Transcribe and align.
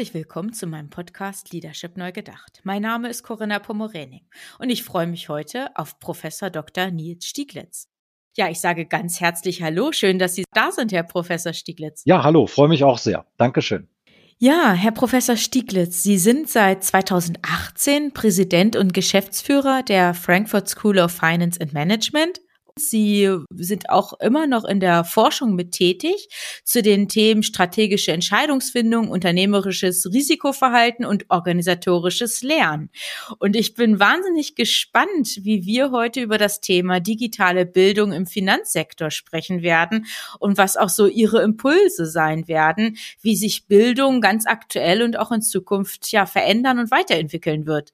Herzlich 0.00 0.14
willkommen 0.14 0.54
zu 0.54 0.66
meinem 0.66 0.88
Podcast 0.88 1.52
Leadership 1.52 1.98
Neu 1.98 2.10
Gedacht. 2.10 2.62
Mein 2.64 2.80
Name 2.80 3.10
ist 3.10 3.22
Corinna 3.22 3.58
Pomorening 3.58 4.22
und 4.58 4.70
ich 4.70 4.82
freue 4.82 5.06
mich 5.06 5.28
heute 5.28 5.76
auf 5.76 6.00
Professor 6.00 6.48
Dr. 6.48 6.90
Nils 6.90 7.26
Stieglitz. 7.26 7.86
Ja, 8.34 8.48
ich 8.48 8.62
sage 8.62 8.86
ganz 8.86 9.20
herzlich 9.20 9.62
Hallo. 9.62 9.92
Schön, 9.92 10.18
dass 10.18 10.36
Sie 10.36 10.44
da 10.54 10.72
sind, 10.72 10.92
Herr 10.92 11.02
Professor 11.02 11.52
Stieglitz. 11.52 12.00
Ja, 12.06 12.22
hallo, 12.22 12.46
freue 12.46 12.68
mich 12.68 12.82
auch 12.82 12.96
sehr. 12.96 13.26
Dankeschön. 13.36 13.90
Ja, 14.38 14.72
Herr 14.72 14.92
Professor 14.92 15.36
Stieglitz, 15.36 16.02
Sie 16.02 16.16
sind 16.16 16.48
seit 16.48 16.82
2018 16.82 18.14
Präsident 18.14 18.76
und 18.76 18.94
Geschäftsführer 18.94 19.82
der 19.82 20.14
Frankfurt 20.14 20.66
School 20.70 20.98
of 20.98 21.12
Finance 21.12 21.60
and 21.60 21.74
Management 21.74 22.40
Sie 22.76 23.28
sind 23.54 23.90
auch 23.90 24.18
immer 24.20 24.46
noch 24.46 24.64
in 24.64 24.80
der 24.80 25.04
Forschung 25.04 25.54
mit 25.54 25.72
tätig 25.72 26.28
zu 26.64 26.82
den 26.82 27.08
Themen 27.08 27.42
strategische 27.42 28.12
Entscheidungsfindung, 28.12 29.10
unternehmerisches 29.10 30.06
Risikoverhalten 30.12 31.04
und 31.04 31.26
organisatorisches 31.28 32.42
Lernen. 32.42 32.90
Und 33.38 33.56
ich 33.56 33.74
bin 33.74 34.00
wahnsinnig 34.00 34.54
gespannt, 34.54 35.38
wie 35.42 35.64
wir 35.64 35.90
heute 35.90 36.20
über 36.20 36.38
das 36.38 36.60
Thema 36.60 37.00
digitale 37.00 37.66
Bildung 37.66 38.12
im 38.12 38.26
Finanzsektor 38.26 39.10
sprechen 39.10 39.62
werden 39.62 40.06
und 40.38 40.58
was 40.58 40.76
auch 40.76 40.88
so 40.88 41.06
Ihre 41.06 41.42
Impulse 41.42 42.06
sein 42.06 42.48
werden, 42.48 42.96
wie 43.20 43.36
sich 43.36 43.66
Bildung 43.66 44.20
ganz 44.20 44.46
aktuell 44.46 45.02
und 45.02 45.18
auch 45.18 45.32
in 45.32 45.42
Zukunft 45.42 46.10
ja 46.12 46.26
verändern 46.26 46.78
und 46.78 46.90
weiterentwickeln 46.90 47.66
wird. 47.66 47.92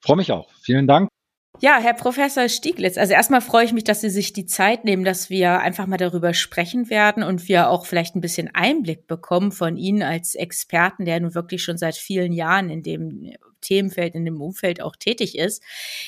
freue 0.00 0.16
mich 0.16 0.32
auch. 0.32 0.50
Vielen 0.60 0.86
Dank. 0.86 1.08
Ja, 1.60 1.78
Herr 1.80 1.94
Professor 1.94 2.48
Stieglitz, 2.48 2.98
also 2.98 3.12
erstmal 3.12 3.40
freue 3.40 3.64
ich 3.64 3.72
mich, 3.72 3.84
dass 3.84 4.00
Sie 4.00 4.10
sich 4.10 4.32
die 4.32 4.44
Zeit 4.44 4.84
nehmen, 4.84 5.04
dass 5.04 5.30
wir 5.30 5.60
einfach 5.60 5.86
mal 5.86 5.96
darüber 5.96 6.34
sprechen 6.34 6.90
werden 6.90 7.22
und 7.22 7.48
wir 7.48 7.70
auch 7.70 7.86
vielleicht 7.86 8.16
ein 8.16 8.20
bisschen 8.20 8.50
Einblick 8.54 9.06
bekommen 9.06 9.52
von 9.52 9.76
Ihnen 9.76 10.02
als 10.02 10.34
Experten, 10.34 11.04
der 11.04 11.20
nun 11.20 11.34
wirklich 11.34 11.62
schon 11.62 11.78
seit 11.78 11.94
vielen 11.94 12.32
Jahren 12.32 12.70
in 12.70 12.82
dem 12.82 13.32
Themenfeld, 13.64 14.14
in 14.14 14.24
dem 14.24 14.40
Umfeld 14.40 14.80
auch 14.80 14.96
tätig 14.96 15.36
ist. 15.36 15.62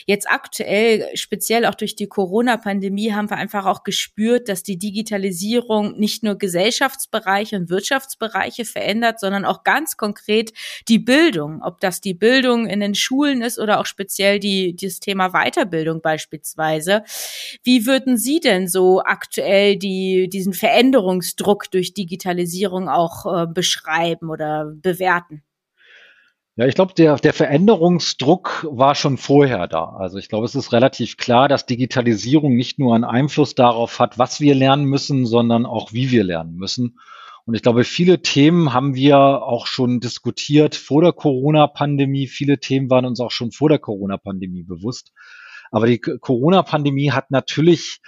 Jetzt 0.07 0.29
aktuell, 0.31 1.09
speziell 1.15 1.67
auch 1.67 1.75
durch 1.75 1.97
die 1.97 2.07
Corona-Pandemie, 2.07 3.13
haben 3.13 3.31
wir 3.31 3.37
einfach 3.37 3.67
auch 3.67 3.83
gespürt, 3.83 4.49
dass 4.49 4.63
die 4.63 4.79
Digitalisierung 4.79 5.99
nicht 5.99 6.23
nur 6.23 6.37
Gesellschaftsbereiche 6.37 7.57
und 7.57 7.71
Wirtschaftsbereiche 7.71 8.65
verändert, 8.65 9.21
sondern 9.21 9.45
auch 9.45 9.65
ganz 9.65 9.97
konkret 9.97 10.53
die 10.89 10.99
Bildung. 10.99 11.63
Ob 11.63 11.81
das 11.81 12.01
die 12.01 12.15
Bildung 12.15 12.67
in 12.67 12.81
den 12.81 12.95
Schulen 12.95 13.43
ist 13.43 13.59
oder 13.59 13.81
auch 13.81 13.87
speziell 13.87 14.39
die, 14.39 14.77
das 14.77 15.01
Thema 15.01 15.31
Weiterbildung 15.31 16.01
beispielsweise. 16.03 17.03
Wie 17.63 17.87
würden 17.87 18.19
Sie 18.19 18.41
denn 18.41 18.69
so 18.69 19.03
aktuell 19.03 19.77
die, 19.77 20.29
diesen 20.29 20.53
Veränderungsdruck 20.53 21.71
durch 21.71 21.95
Digitalisierung 21.95 22.89
auch 22.89 23.27
äh, 23.27 23.47
beschreiben 23.47 24.31
oder 24.31 24.73
bewerten? 24.75 25.43
Ja, 26.59 26.67
ich 26.67 26.75
glaube, 26.75 26.95
der, 26.95 27.17
der 27.17 27.35
Veränderungsdruck 27.35 28.67
war 28.71 28.95
schon 28.95 29.19
vorher 29.19 29.69
da. 29.69 29.91
Also 29.99 30.17
ich 30.17 30.31
glaube, 30.31 30.47
es 30.47 30.55
ist 30.55 30.73
relativ 30.73 31.19
klar, 31.19 31.49
dass 31.49 31.67
Digitalisierung 31.67 32.57
nicht 32.57 32.79
nur 32.79 32.95
einen 32.95 33.05
Einfluss 33.05 33.55
darauf 33.55 33.99
hat, 33.99 34.19
was 34.19 34.41
wir 34.41 34.55
lernen 34.55 34.87
müssen, 34.87 35.27
sondern 35.27 35.67
auch, 35.67 35.93
wie 35.93 36.11
wir 36.11 36.25
lernen 36.25 36.57
müssen. 36.57 36.99
Und 37.45 37.55
ich 37.55 37.63
glaube, 37.63 37.85
viele 37.85 38.23
Themen 38.23 38.73
haben 38.73 38.95
wir 38.95 39.19
auch 39.19 39.67
schon 39.67 40.01
diskutiert 40.01 40.75
vor 40.75 41.03
der 41.03 41.13
Corona-Pandemie. 41.13 42.27
Viele 42.27 42.59
Themen 42.59 42.89
waren 42.89 43.05
uns 43.05 43.21
auch 43.21 43.33
schon 43.33 43.53
vor 43.53 43.69
der 43.69 43.79
Corona-Pandemie 43.79 44.63
bewusst. 44.63 45.13
Aber 45.71 45.87
die 45.87 45.99
Corona-Pandemie 45.99 47.11
hat 47.11 47.31
natürlich 47.31 48.01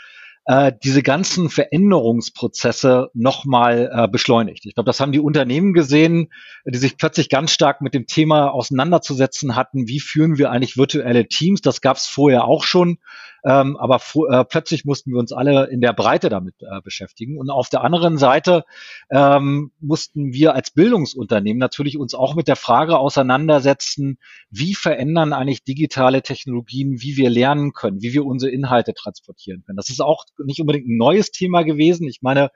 äh, 0.48 0.72
diese 0.82 1.02
ganzen 1.02 1.50
Veränderungsprozesse 1.50 3.10
nochmal 3.12 3.90
äh, 3.92 4.08
beschleunigt. 4.08 4.64
Ich 4.64 4.74
glaube, 4.74 4.86
das 4.86 4.98
haben 4.98 5.12
die 5.12 5.20
Unternehmen 5.20 5.74
gesehen, 5.74 6.32
die 6.64 6.78
sich 6.78 6.96
plötzlich 6.96 7.28
ganz 7.28 7.52
stark 7.52 7.82
mit 7.82 7.92
dem 7.92 8.06
Thema 8.06 8.48
auseinanderzusetzen 8.48 9.56
hatten, 9.56 9.88
wie 9.88 10.00
führen 10.00 10.38
wir 10.38 10.50
eigentlich 10.50 10.78
virtuelle 10.78 11.28
Teams. 11.28 11.60
Das 11.60 11.82
gab 11.82 11.98
es 11.98 12.06
vorher 12.06 12.44
auch 12.44 12.64
schon, 12.64 12.96
ähm, 13.44 13.76
aber 13.76 14.00
äh, 14.30 14.44
plötzlich 14.44 14.84
mussten 14.84 15.12
wir 15.12 15.18
uns 15.18 15.32
alle 15.32 15.68
in 15.68 15.80
der 15.80 15.92
Breite 15.92 16.28
damit 16.28 16.54
äh, 16.60 16.80
beschäftigen. 16.82 17.38
Und 17.38 17.50
auf 17.50 17.68
der 17.68 17.82
anderen 17.82 18.18
Seite 18.18 18.64
ähm, 19.10 19.70
mussten 19.80 20.32
wir 20.32 20.54
als 20.54 20.70
Bildungsunternehmen 20.70 21.58
natürlich 21.58 21.98
uns 21.98 22.14
auch 22.14 22.34
mit 22.34 22.48
der 22.48 22.56
Frage 22.56 22.98
auseinandersetzen, 22.98 24.18
wie 24.50 24.74
verändern 24.74 25.32
eigentlich 25.32 25.64
digitale 25.64 26.22
Technologien, 26.22 27.00
wie 27.00 27.16
wir 27.16 27.30
lernen 27.30 27.72
können, 27.72 28.02
wie 28.02 28.12
wir 28.12 28.24
unsere 28.24 28.50
Inhalte 28.50 28.94
transportieren 28.94 29.62
können. 29.64 29.76
Das 29.76 29.90
ist 29.90 30.00
auch 30.00 30.24
nicht 30.44 30.60
unbedingt 30.60 30.88
ein 30.88 30.96
neues 30.96 31.30
Thema 31.30 31.62
gewesen. 31.62 32.08
Ich 32.08 32.22
meine, 32.22 32.50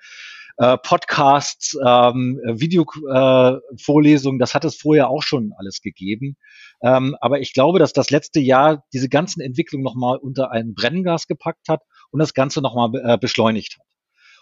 äh, 0.59 0.77
Podcasts, 0.79 1.77
ähm, 1.85 2.41
Videovorlesungen, 2.45 4.39
äh, 4.39 4.43
das 4.43 4.55
hat 4.55 4.65
es 4.65 4.77
vorher 4.77 5.09
auch 5.09 5.23
schon 5.23 5.53
alles 5.57 5.81
gegeben. 5.81 6.37
Ähm, 6.83 7.17
aber 7.21 7.41
ich 7.41 7.53
glaube, 7.55 7.79
dass 7.79 7.93
das 7.93 8.11
letzte 8.11 8.41
Jahr 8.41 8.85
diese 8.93 9.09
ganzen 9.09 9.41
Entwicklungen 9.41 9.85
nochmal 9.85 10.19
unter 10.19 10.51
ein 10.51 10.75
Brenngas 10.75 11.27
gepackt 11.27 11.69
hat 11.69 11.83
und 12.11 12.21
das 12.21 12.35
Ganze 12.35 12.61
nochmal 12.61 12.91
äh, 13.03 13.19
beschleunigt 13.19 13.79
hat. 13.79 13.87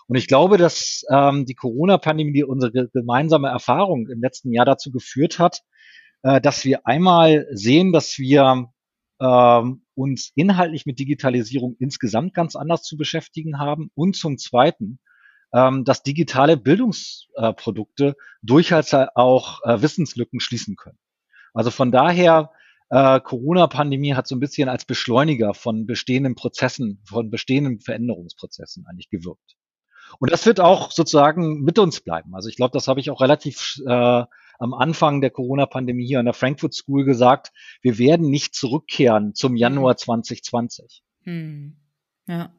Und 0.09 0.16
ich 0.16 0.26
glaube, 0.26 0.56
dass 0.56 1.04
ähm, 1.10 1.47
die 1.47 1.54
Corona-Pandemie, 1.54 2.42
unsere 2.42 2.88
gemeinsame 2.88 3.48
Erfahrung 3.48 4.09
im 4.09 4.21
letzten 4.21 4.53
Jahr 4.53 4.65
dazu 4.65 4.91
geführt 4.91 5.38
hat, 5.38 5.62
äh, 6.22 6.41
dass 6.41 6.65
wir 6.65 6.87
einmal 6.87 7.47
sehen, 7.53 7.92
dass 7.92 8.19
wir 8.19 8.72
ähm, 9.21 9.82
uns 9.94 10.32
inhaltlich 10.34 10.87
mit 10.87 10.98
Digitalisierung 10.98 11.77
insgesamt 11.78 12.34
ganz 12.34 12.56
anders 12.56 12.82
zu 12.82 12.97
beschäftigen 12.97 13.59
haben 13.59 13.91
und 13.94 14.16
zum 14.16 14.38
Zweiten, 14.38 14.98
ähm, 15.52 15.84
dass 15.84 16.02
digitale 16.02 16.56
Bildungsprodukte 16.56 18.16
durchaus 18.42 18.92
auch 18.94 19.60
äh, 19.64 19.82
Wissenslücken 19.82 20.40
schließen 20.40 20.76
können. 20.76 20.98
Also 21.52 21.70
von 21.70 21.90
daher, 21.90 22.50
äh, 22.90 23.20
Corona-Pandemie 23.20 24.14
hat 24.14 24.26
so 24.26 24.34
ein 24.34 24.40
bisschen 24.40 24.68
als 24.68 24.84
Beschleuniger 24.84 25.54
von 25.54 25.86
bestehenden 25.86 26.34
Prozessen, 26.34 27.00
von 27.04 27.30
bestehenden 27.30 27.80
Veränderungsprozessen 27.80 28.86
eigentlich 28.86 29.10
gewirkt. 29.10 29.56
Und 30.18 30.32
das 30.32 30.44
wird 30.44 30.60
auch 30.60 30.90
sozusagen 30.90 31.62
mit 31.62 31.78
uns 31.78 32.00
bleiben. 32.00 32.34
Also 32.34 32.48
ich 32.48 32.56
glaube, 32.56 32.72
das 32.72 32.88
habe 32.88 32.98
ich 32.98 33.10
auch 33.10 33.20
relativ 33.20 33.80
äh, 33.86 34.24
am 34.60 34.74
Anfang 34.74 35.20
der 35.20 35.30
Corona-Pandemie 35.30 36.06
hier 36.06 36.18
an 36.18 36.26
der 36.26 36.34
Frankfurt 36.34 36.74
School 36.74 37.04
gesagt, 37.04 37.52
wir 37.80 37.98
werden 37.98 38.28
nicht 38.28 38.54
zurückkehren 38.54 39.34
zum 39.34 39.56
Januar 39.56 39.96
2020. 39.96 41.02
Mhm. 41.24 41.32
Hm. 41.32 41.76
Ja. 42.26 42.52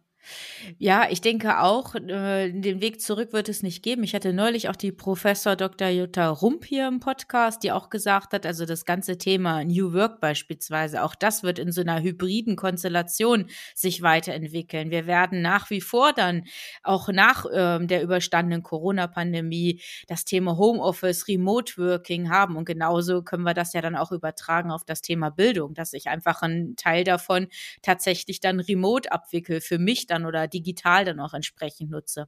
Ja, 0.77 1.07
ich 1.09 1.21
denke 1.21 1.59
auch, 1.59 1.95
äh, 1.95 2.51
den 2.51 2.81
Weg 2.81 3.01
zurück 3.01 3.33
wird 3.33 3.49
es 3.49 3.63
nicht 3.63 3.83
geben. 3.83 4.03
Ich 4.03 4.13
hatte 4.13 4.33
neulich 4.33 4.69
auch 4.69 4.75
die 4.75 4.91
Professor 4.91 5.55
Dr. 5.55 5.89
Jutta 5.89 6.29
Rump 6.29 6.65
hier 6.65 6.87
im 6.87 6.99
Podcast, 6.99 7.63
die 7.63 7.71
auch 7.71 7.89
gesagt 7.89 8.33
hat, 8.33 8.45
also 8.45 8.65
das 8.65 8.85
ganze 8.85 9.17
Thema 9.17 9.63
New 9.63 9.93
Work 9.93 10.21
beispielsweise, 10.21 11.03
auch 11.03 11.15
das 11.15 11.43
wird 11.43 11.59
in 11.59 11.71
so 11.71 11.81
einer 11.81 12.01
hybriden 12.01 12.55
Konstellation 12.55 13.47
sich 13.75 14.01
weiterentwickeln. 14.01 14.91
Wir 14.91 15.07
werden 15.07 15.41
nach 15.41 15.69
wie 15.69 15.81
vor 15.81 16.13
dann 16.13 16.43
auch 16.83 17.09
nach 17.09 17.45
ähm, 17.53 17.87
der 17.87 18.03
überstandenen 18.03 18.63
Corona-Pandemie 18.63 19.81
das 20.07 20.25
Thema 20.25 20.57
Homeoffice, 20.57 21.27
Remote 21.27 21.77
Working 21.77 22.29
haben 22.29 22.55
und 22.55 22.65
genauso 22.65 23.23
können 23.23 23.43
wir 23.43 23.53
das 23.53 23.73
ja 23.73 23.81
dann 23.81 23.95
auch 23.95 24.11
übertragen 24.11 24.71
auf 24.71 24.83
das 24.85 25.01
Thema 25.01 25.29
Bildung, 25.31 25.73
dass 25.73 25.93
ich 25.93 26.07
einfach 26.07 26.41
einen 26.41 26.75
Teil 26.75 27.03
davon 27.03 27.47
tatsächlich 27.81 28.39
dann 28.39 28.59
remote 28.59 29.11
abwickle 29.11 29.61
für 29.61 29.79
mich 29.79 30.07
dann 30.11 30.25
oder 30.25 30.47
digital 30.47 31.05
dann 31.05 31.19
auch 31.19 31.33
entsprechend 31.33 31.89
nutze. 31.89 32.27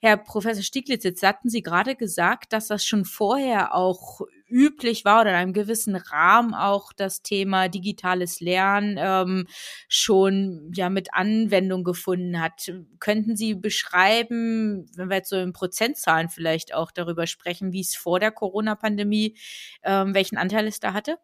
Herr 0.00 0.16
Professor 0.16 0.62
Stieglitz, 0.62 1.04
jetzt 1.04 1.22
hatten 1.22 1.48
Sie 1.48 1.62
gerade 1.62 1.94
gesagt, 1.94 2.52
dass 2.52 2.68
das 2.68 2.84
schon 2.84 3.04
vorher 3.04 3.74
auch 3.74 4.22
üblich 4.50 5.04
war 5.04 5.20
oder 5.20 5.30
in 5.30 5.36
einem 5.36 5.52
gewissen 5.52 5.96
Rahmen 5.96 6.54
auch 6.54 6.92
das 6.92 7.22
Thema 7.22 7.68
digitales 7.68 8.40
Lernen 8.40 8.96
ähm, 8.98 9.46
schon 9.88 10.72
ja 10.74 10.90
mit 10.90 11.14
Anwendung 11.14 11.84
gefunden 11.84 12.40
hat. 12.40 12.72
Könnten 12.98 13.36
Sie 13.36 13.54
beschreiben, 13.54 14.86
wenn 14.96 15.08
wir 15.08 15.18
jetzt 15.18 15.30
so 15.30 15.36
in 15.36 15.52
Prozentzahlen 15.52 16.28
vielleicht 16.28 16.74
auch 16.74 16.90
darüber 16.90 17.26
sprechen, 17.26 17.72
wie 17.72 17.80
es 17.80 17.94
vor 17.94 18.18
der 18.18 18.32
Corona-Pandemie, 18.32 19.36
ähm, 19.84 20.14
welchen 20.14 20.36
Anteil 20.36 20.66
es 20.66 20.80
da 20.80 20.92
hatte? 20.92 21.18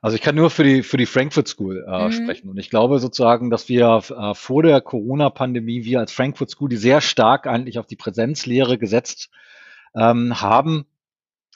Also 0.00 0.16
ich 0.16 0.22
kann 0.22 0.34
nur 0.34 0.50
für 0.50 0.64
die, 0.64 0.82
für 0.82 0.96
die 0.96 1.06
Frankfurt 1.06 1.48
School 1.48 1.84
äh, 1.86 2.06
mhm. 2.06 2.12
sprechen. 2.12 2.48
Und 2.48 2.58
ich 2.58 2.70
glaube 2.70 2.98
sozusagen, 2.98 3.50
dass 3.50 3.68
wir 3.68 4.02
äh, 4.10 4.34
vor 4.34 4.62
der 4.62 4.80
Corona-Pandemie, 4.80 5.84
wir 5.84 6.00
als 6.00 6.12
Frankfurt 6.12 6.50
School, 6.50 6.68
die 6.68 6.76
sehr 6.76 7.00
stark 7.00 7.46
eigentlich 7.46 7.78
auf 7.78 7.86
die 7.86 7.96
Präsenzlehre 7.96 8.78
gesetzt 8.78 9.30
ähm, 9.94 10.40
haben, 10.40 10.86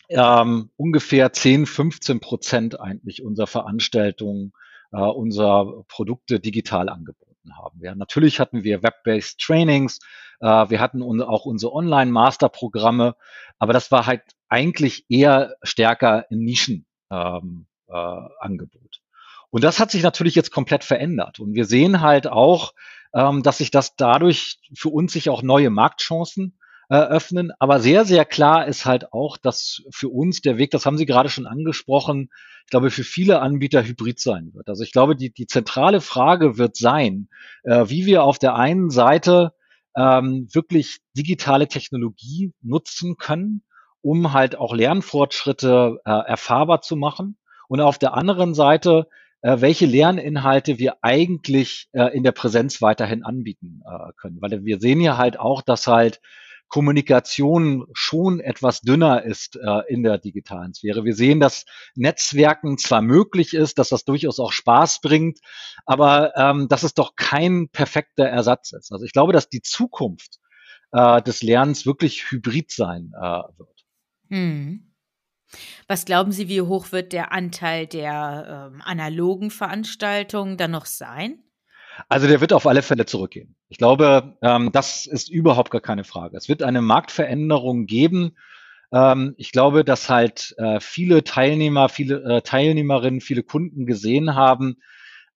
ähm, 0.08 0.70
ungefähr 0.76 1.32
10, 1.32 1.66
15 1.66 2.20
Prozent 2.20 2.80
eigentlich 2.80 3.24
unserer 3.24 3.46
Veranstaltungen, 3.46 4.52
äh, 4.92 4.98
unserer 4.98 5.84
Produkte 5.88 6.38
digital 6.38 6.88
angeboten 6.88 7.56
haben. 7.56 7.80
Ja, 7.82 7.94
natürlich 7.94 8.38
hatten 8.38 8.62
wir 8.62 8.82
Web-based 8.82 9.40
Trainings, 9.40 9.98
äh, 10.40 10.46
wir 10.46 10.80
hatten 10.80 11.02
un 11.02 11.22
auch 11.22 11.46
unsere 11.46 11.72
Online-Master-Programme, 11.72 13.16
aber 13.58 13.72
das 13.72 13.90
war 13.90 14.06
halt 14.06 14.22
eigentlich 14.48 15.06
eher 15.08 15.56
stärker 15.62 16.30
im 16.30 16.44
Nischen. 16.44 16.86
Ähm, 17.10 17.66
äh, 17.88 18.20
Angebot. 18.40 19.00
Und 19.50 19.64
das 19.64 19.78
hat 19.80 19.90
sich 19.90 20.02
natürlich 20.02 20.34
jetzt 20.34 20.50
komplett 20.50 20.84
verändert. 20.84 21.40
Und 21.40 21.54
wir 21.54 21.64
sehen 21.64 22.00
halt 22.00 22.26
auch, 22.26 22.74
ähm, 23.14 23.42
dass 23.42 23.58
sich 23.58 23.70
das 23.70 23.96
dadurch 23.96 24.58
für 24.74 24.90
uns 24.90 25.12
sich 25.12 25.30
auch 25.30 25.42
neue 25.42 25.70
Marktchancen 25.70 26.58
eröffnen. 26.88 27.52
Aber 27.58 27.80
sehr, 27.80 28.04
sehr 28.04 28.24
klar 28.24 28.66
ist 28.66 28.86
halt 28.86 29.12
auch, 29.12 29.36
dass 29.36 29.82
für 29.90 30.08
uns 30.08 30.40
der 30.40 30.58
Weg, 30.58 30.70
das 30.70 30.86
haben 30.86 30.98
Sie 30.98 31.06
gerade 31.06 31.28
schon 31.28 31.46
angesprochen, 31.46 32.30
ich 32.64 32.70
glaube, 32.70 32.90
für 32.90 33.04
viele 33.04 33.40
Anbieter 33.40 33.84
hybrid 33.84 34.18
sein 34.18 34.52
wird. 34.52 34.68
Also 34.68 34.82
ich 34.82 34.92
glaube, 34.92 35.14
die, 35.14 35.32
die 35.32 35.46
zentrale 35.46 36.00
Frage 36.00 36.58
wird 36.58 36.76
sein, 36.76 37.28
äh, 37.62 37.88
wie 37.88 38.06
wir 38.06 38.24
auf 38.24 38.38
der 38.38 38.56
einen 38.56 38.90
Seite 38.90 39.52
ähm, 39.96 40.48
wirklich 40.52 40.98
digitale 41.16 41.68
Technologie 41.68 42.52
nutzen 42.60 43.16
können, 43.16 43.62
um 44.02 44.32
halt 44.32 44.56
auch 44.56 44.74
Lernfortschritte 44.74 46.00
äh, 46.04 46.10
erfahrbar 46.10 46.82
zu 46.82 46.96
machen. 46.96 47.38
Und 47.68 47.80
auf 47.80 47.98
der 47.98 48.14
anderen 48.14 48.54
Seite, 48.54 49.08
äh, 49.42 49.60
welche 49.60 49.86
Lerninhalte 49.86 50.78
wir 50.78 50.96
eigentlich 51.02 51.88
äh, 51.92 52.16
in 52.16 52.22
der 52.22 52.32
Präsenz 52.32 52.82
weiterhin 52.82 53.24
anbieten 53.24 53.82
äh, 53.86 54.12
können. 54.16 54.38
Weil 54.40 54.64
wir 54.64 54.80
sehen 54.80 55.00
ja 55.00 55.16
halt 55.16 55.38
auch, 55.38 55.62
dass 55.62 55.86
halt 55.86 56.20
Kommunikation 56.68 57.86
schon 57.92 58.40
etwas 58.40 58.80
dünner 58.80 59.22
ist 59.22 59.56
äh, 59.56 59.82
in 59.88 60.02
der 60.02 60.18
digitalen 60.18 60.74
Sphäre. 60.74 61.04
Wir 61.04 61.14
sehen, 61.14 61.38
dass 61.38 61.64
Netzwerken 61.94 62.76
zwar 62.76 63.02
möglich 63.02 63.54
ist, 63.54 63.78
dass 63.78 63.90
das 63.90 64.04
durchaus 64.04 64.40
auch 64.40 64.52
Spaß 64.52 65.00
bringt, 65.00 65.38
aber 65.84 66.36
ähm, 66.36 66.66
dass 66.68 66.82
es 66.82 66.94
doch 66.94 67.14
kein 67.14 67.68
perfekter 67.68 68.24
Ersatz 68.24 68.72
ist. 68.72 68.92
Also 68.92 69.04
ich 69.04 69.12
glaube, 69.12 69.32
dass 69.32 69.48
die 69.48 69.62
Zukunft 69.62 70.38
äh, 70.92 71.22
des 71.22 71.42
Lernens 71.42 71.86
wirklich 71.86 72.30
hybrid 72.30 72.72
sein 72.72 73.12
äh, 73.16 73.42
wird. 73.56 73.84
Hm. 74.28 74.92
Was 75.88 76.04
glauben 76.04 76.32
Sie, 76.32 76.48
wie 76.48 76.60
hoch 76.60 76.92
wird 76.92 77.12
der 77.12 77.32
Anteil 77.32 77.86
der 77.86 78.70
ähm, 78.72 78.82
analogen 78.84 79.50
Veranstaltungen 79.50 80.56
dann 80.56 80.72
noch 80.72 80.86
sein? 80.86 81.42
Also 82.08 82.26
der 82.26 82.40
wird 82.40 82.52
auf 82.52 82.66
alle 82.66 82.82
Fälle 82.82 83.06
zurückgehen. 83.06 83.56
Ich 83.68 83.78
glaube, 83.78 84.36
ähm, 84.42 84.70
das 84.72 85.06
ist 85.06 85.30
überhaupt 85.30 85.70
gar 85.70 85.80
keine 85.80 86.04
Frage. 86.04 86.36
Es 86.36 86.48
wird 86.48 86.62
eine 86.62 86.82
Marktveränderung 86.82 87.86
geben. 87.86 88.36
Ähm, 88.92 89.34
ich 89.38 89.52
glaube, 89.52 89.84
dass 89.84 90.10
halt 90.10 90.54
äh, 90.58 90.78
viele 90.80 91.24
Teilnehmer, 91.24 91.88
viele 91.88 92.22
äh, 92.22 92.42
Teilnehmerinnen, 92.42 93.20
viele 93.20 93.42
Kunden 93.42 93.86
gesehen 93.86 94.34
haben, 94.34 94.76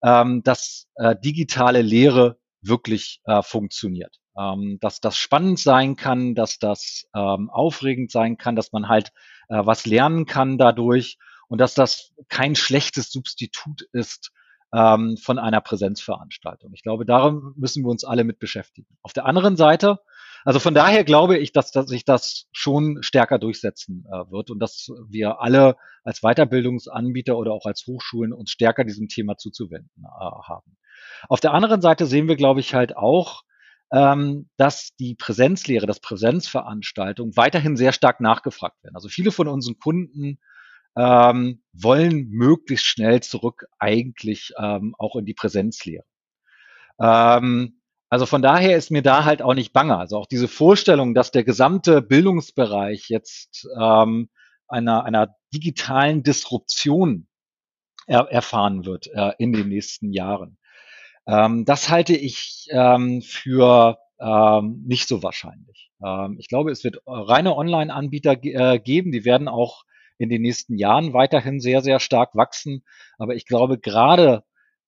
ähm, 0.03 0.43
dass 0.43 0.89
äh, 0.97 1.17
digitale 1.17 1.83
Lehre 1.83 2.39
wirklich 2.63 3.21
äh, 3.25 3.43
funktioniert. 3.43 4.17
Ähm, 4.39 4.79
dass 4.81 5.01
das 5.01 5.17
spannend 5.17 5.59
sein 5.59 5.97
kann, 5.97 6.35
dass 6.35 6.59
das 6.59 7.07
ähm, 7.15 7.51
aufregend 7.51 8.11
sein 8.11 8.37
kann, 8.37 8.55
dass 8.55 8.73
man 8.73 8.89
halt 8.89 9.13
äh, 9.51 9.67
was 9.67 9.85
lernen 9.85 10.25
kann 10.25 10.57
dadurch 10.57 11.19
und 11.49 11.59
dass 11.59 11.75
das 11.75 12.15
kein 12.29 12.55
schlechtes 12.55 13.11
Substitut 13.11 13.83
ist 13.93 14.33
ähm, 14.73 15.17
von 15.17 15.39
einer 15.39 15.61
Präsenzveranstaltung. 15.61 16.73
Ich 16.75 16.83
glaube, 16.83 17.05
darum 17.05 17.55
müssen 17.57 17.83
wir 17.85 17.91
uns 17.91 18.05
alle 18.05 18.25
mit 18.25 18.39
beschäftigen. 18.39 18.87
Auf 19.03 19.13
der 19.13 19.27
anderen 19.27 19.57
Seite, 19.57 19.99
also 20.45 20.61
von 20.61 20.75
daher 20.75 21.05
glaube 21.05 21.37
ich, 21.37 21.53
dass, 21.53 21.73
dass 21.73 21.87
sich 21.87 22.05
das 22.05 22.47
schon 22.53 23.03
stärker 23.03 23.39
durchsetzen 23.39 24.07
äh, 24.07 24.31
wird 24.31 24.51
und 24.51 24.61
dass 24.61 24.89
wir 25.09 25.41
alle 25.41 25.77
als 26.05 26.21
Weiterbildungsanbieter 26.21 27.37
oder 27.37 27.53
auch 27.53 27.67
als 27.67 27.85
Hochschulen 27.87 28.33
uns 28.33 28.51
stärker 28.51 28.85
diesem 28.85 29.09
Thema 29.09 29.37
zuzuwenden 29.37 30.05
äh, 30.05 30.09
haben. 30.09 30.77
Auf 31.29 31.41
der 31.41 31.53
anderen 31.53 31.81
Seite 31.81 32.07
sehen 32.07 32.29
wir, 32.29 32.37
glaube 32.37 32.61
ich, 32.61 32.75
halt 32.75 32.97
auch, 32.97 33.43
dass 33.93 34.95
die 35.01 35.17
Präsenzlehre, 35.17 35.87
das 35.87 35.99
Präsenzveranstaltung 35.99 37.37
weiterhin 37.37 37.77
sehr 37.77 37.93
stark 37.93 38.21
nachgefragt 38.21 38.81
werden. 38.85 38.95
Also 38.95 39.09
viele 39.09 39.33
von 39.33 39.49
unseren 39.49 39.79
Kunden 39.79 40.39
ähm, 40.97 41.63
wollen 41.73 42.29
möglichst 42.29 42.87
schnell 42.87 43.21
zurück 43.21 43.67
eigentlich 43.79 44.53
ähm, 44.59 44.95
auch 44.99 45.17
in 45.17 45.25
die 45.25 45.35
Präsenzlehre. 45.35 46.05
Ähm, 47.01 47.81
also 48.09 48.27
von 48.27 48.43
daher 48.43 48.77
ist 48.77 48.91
mir 48.91 49.03
da 49.03 49.25
halt 49.25 49.41
auch 49.41 49.55
nicht 49.55 49.73
bange. 49.73 49.97
Also 49.97 50.19
auch 50.19 50.27
diese 50.27 50.49
Vorstellung, 50.49 51.15
dass 51.15 51.31
der 51.31 51.45
gesamte 51.45 52.03
Bildungsbereich 52.03 53.09
jetzt 53.09 53.69
ähm, 53.79 54.29
einer, 54.67 55.05
einer 55.05 55.37
digitalen 55.55 56.23
Disruption 56.23 57.29
er, 58.07 58.29
erfahren 58.31 58.85
wird 58.85 59.07
äh, 59.15 59.33
in 59.39 59.53
den 59.53 59.69
nächsten 59.69 60.13
Jahren. 60.13 60.59
Ähm, 61.27 61.65
das 61.65 61.91
halte 61.91 62.15
ich 62.15 62.69
ähm, 62.71 63.23
für 63.23 63.99
ähm, 64.21 64.83
nicht 64.87 65.09
so 65.09 65.23
wahrscheinlich. 65.23 65.91
Ähm, 66.05 66.37
ich 66.39 66.49
glaube, 66.49 66.71
es 66.71 66.85
wird 66.85 66.99
reine 67.07 67.57
Online-Anbieter 67.57 68.37
äh, 68.43 68.79
geben, 68.79 69.13
die 69.13 69.25
werden 69.25 69.49
auch 69.49 69.85
in 70.19 70.29
den 70.29 70.43
nächsten 70.43 70.77
Jahren 70.77 71.15
weiterhin 71.15 71.61
sehr, 71.61 71.81
sehr 71.81 71.99
stark 71.99 72.35
wachsen. 72.35 72.85
Aber 73.17 73.35
ich 73.35 73.47
glaube, 73.47 73.79
gerade 73.79 74.45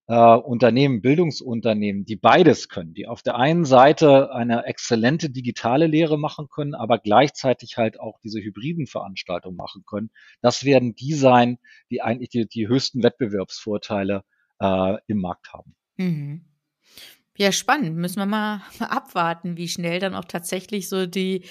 äh, 0.08 0.14
Unternehmen, 0.14 1.00
Bildungsunternehmen, 1.00 2.04
die 2.04 2.16
beides 2.16 2.68
können, 2.68 2.92
die 2.92 3.06
auf 3.06 3.22
der 3.22 3.36
einen 3.36 3.64
Seite 3.64 4.32
eine 4.34 4.66
exzellente 4.66 5.30
digitale 5.30 5.86
Lehre 5.86 6.18
machen 6.18 6.48
können, 6.50 6.74
aber 6.74 6.98
gleichzeitig 6.98 7.78
halt 7.78 7.98
auch 7.98 8.18
diese 8.20 8.40
hybriden 8.40 8.86
Veranstaltungen 8.86 9.56
machen 9.56 9.84
können, 9.86 10.10
das 10.42 10.64
werden 10.64 10.94
die 10.94 11.14
sein, 11.14 11.58
die 11.90 12.02
eigentlich 12.02 12.28
die, 12.28 12.46
die 12.46 12.68
höchsten 12.68 13.02
Wettbewerbsvorteile 13.02 14.24
äh, 14.60 14.96
im 15.06 15.20
Markt 15.20 15.52
haben. 15.52 15.74
Mhm. 15.98 16.51
Ja, 17.38 17.50
spannend. 17.50 17.96
Müssen 17.96 18.18
wir 18.18 18.26
mal 18.26 18.60
abwarten, 18.80 19.56
wie 19.56 19.66
schnell 19.66 19.98
dann 20.00 20.14
auch 20.14 20.26
tatsächlich 20.26 20.88
so 20.90 21.06
die, 21.06 21.44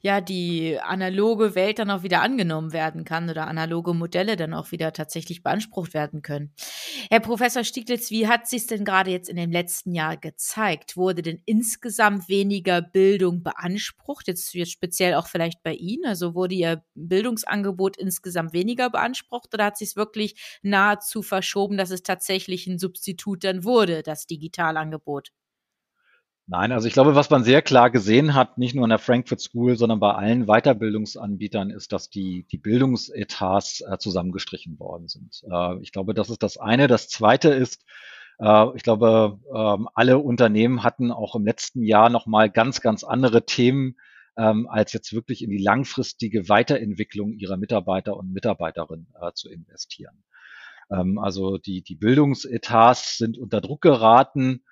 ja, 0.00 0.20
die 0.20 0.78
analoge 0.80 1.56
Welt 1.56 1.80
dann 1.80 1.90
auch 1.90 2.04
wieder 2.04 2.22
angenommen 2.22 2.72
werden 2.72 3.04
kann 3.04 3.28
oder 3.28 3.48
analoge 3.48 3.92
Modelle 3.92 4.36
dann 4.36 4.54
auch 4.54 4.70
wieder 4.70 4.92
tatsächlich 4.92 5.42
beansprucht 5.42 5.94
werden 5.94 6.22
können. 6.22 6.52
Herr 7.10 7.18
Professor 7.20 7.64
Stieglitz, 7.64 8.10
wie 8.12 8.28
hat 8.28 8.46
sich 8.48 8.68
denn 8.68 8.84
gerade 8.84 9.10
jetzt 9.10 9.28
in 9.28 9.36
dem 9.36 9.50
letzten 9.50 9.94
Jahr 9.94 10.16
gezeigt? 10.16 10.96
Wurde 10.96 11.22
denn 11.22 11.42
insgesamt 11.44 12.28
weniger 12.28 12.80
Bildung 12.80 13.42
beansprucht? 13.42 14.28
Jetzt, 14.28 14.54
jetzt 14.54 14.72
speziell 14.72 15.14
auch 15.14 15.26
vielleicht 15.26 15.62
bei 15.64 15.74
Ihnen? 15.74 16.06
Also 16.06 16.34
wurde 16.36 16.54
Ihr 16.54 16.84
Bildungsangebot 16.94 17.96
insgesamt 17.96 18.52
weniger 18.52 18.90
beansprucht 18.90 19.52
oder 19.54 19.64
hat 19.66 19.76
sich 19.78 19.90
es 19.90 19.96
wirklich 19.96 20.36
nahezu 20.62 21.22
verschoben, 21.22 21.76
dass 21.76 21.90
es 21.90 22.02
tatsächlich 22.04 22.66
ein 22.68 22.78
Substitut 22.78 23.42
dann 23.44 23.64
wurde, 23.64 24.02
das 24.04 24.26
Digitalangebot? 24.26 25.25
Nein, 26.48 26.70
also 26.70 26.86
ich 26.86 26.94
glaube, 26.94 27.16
was 27.16 27.28
man 27.28 27.42
sehr 27.42 27.60
klar 27.60 27.90
gesehen 27.90 28.34
hat, 28.34 28.56
nicht 28.56 28.76
nur 28.76 28.84
in 28.84 28.90
der 28.90 29.00
Frankfurt 29.00 29.40
School, 29.40 29.76
sondern 29.76 29.98
bei 29.98 30.12
allen 30.12 30.46
Weiterbildungsanbietern, 30.46 31.70
ist, 31.70 31.92
dass 31.92 32.08
die, 32.08 32.46
die 32.52 32.58
Bildungsetats 32.58 33.80
äh, 33.80 33.98
zusammengestrichen 33.98 34.78
worden 34.78 35.08
sind. 35.08 35.42
Äh, 35.50 35.80
ich 35.80 35.90
glaube, 35.90 36.14
das 36.14 36.30
ist 36.30 36.44
das 36.44 36.56
eine. 36.56 36.86
Das 36.86 37.08
zweite 37.08 37.48
ist, 37.48 37.84
äh, 38.38 38.66
ich 38.76 38.84
glaube, 38.84 39.40
ähm, 39.52 39.88
alle 39.94 40.18
Unternehmen 40.18 40.84
hatten 40.84 41.10
auch 41.10 41.34
im 41.34 41.44
letzten 41.44 41.82
Jahr 41.82 42.10
nochmal 42.10 42.48
ganz, 42.48 42.80
ganz 42.80 43.02
andere 43.02 43.44
Themen, 43.44 43.96
ähm, 44.38 44.68
als 44.68 44.92
jetzt 44.92 45.12
wirklich 45.12 45.42
in 45.42 45.50
die 45.50 45.58
langfristige 45.58 46.48
Weiterentwicklung 46.48 47.32
ihrer 47.32 47.56
Mitarbeiter 47.56 48.16
und 48.16 48.32
Mitarbeiterinnen 48.32 49.08
äh, 49.20 49.32
zu 49.32 49.50
investieren. 49.50 50.22
Ähm, 50.92 51.18
also 51.18 51.58
die, 51.58 51.82
die 51.82 51.96
Bildungsetats 51.96 53.18
sind 53.18 53.36
unter 53.36 53.60
Druck 53.60 53.82
geraten 53.82 54.62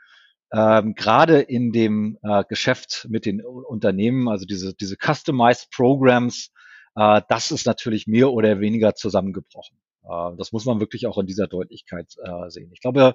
ähm, 0.53 0.95
gerade 0.95 1.41
in 1.41 1.73
dem 1.73 2.19
äh, 2.23 2.45
Geschäft 2.49 3.07
mit 3.09 3.27
den 3.27 3.45
Unternehmen, 3.45 4.29
also 4.29 4.47
diese, 4.47 4.75
diese 4.75 4.97
Customized 4.97 5.71
Programs, 5.71 6.51
äh, 6.97 7.23
das 7.29 7.51
ist 7.51 7.67
natürlich 7.67 8.07
mehr 8.07 8.31
oder 8.31 8.61
weniger 8.61 8.95
zusammengebrochen. 8.95 9.77
Äh, 10.05 10.37
das 10.37 10.53
muss 10.53 10.65
man 10.65 10.81
wirklich 10.81 11.07
auch 11.07 11.19
in 11.19 11.27
dieser 11.27 11.47
Deutlichkeit 11.47 12.15
äh, 12.23 12.51
sehen. 12.51 12.71
Ich 12.73 12.81
glaube, 12.81 13.15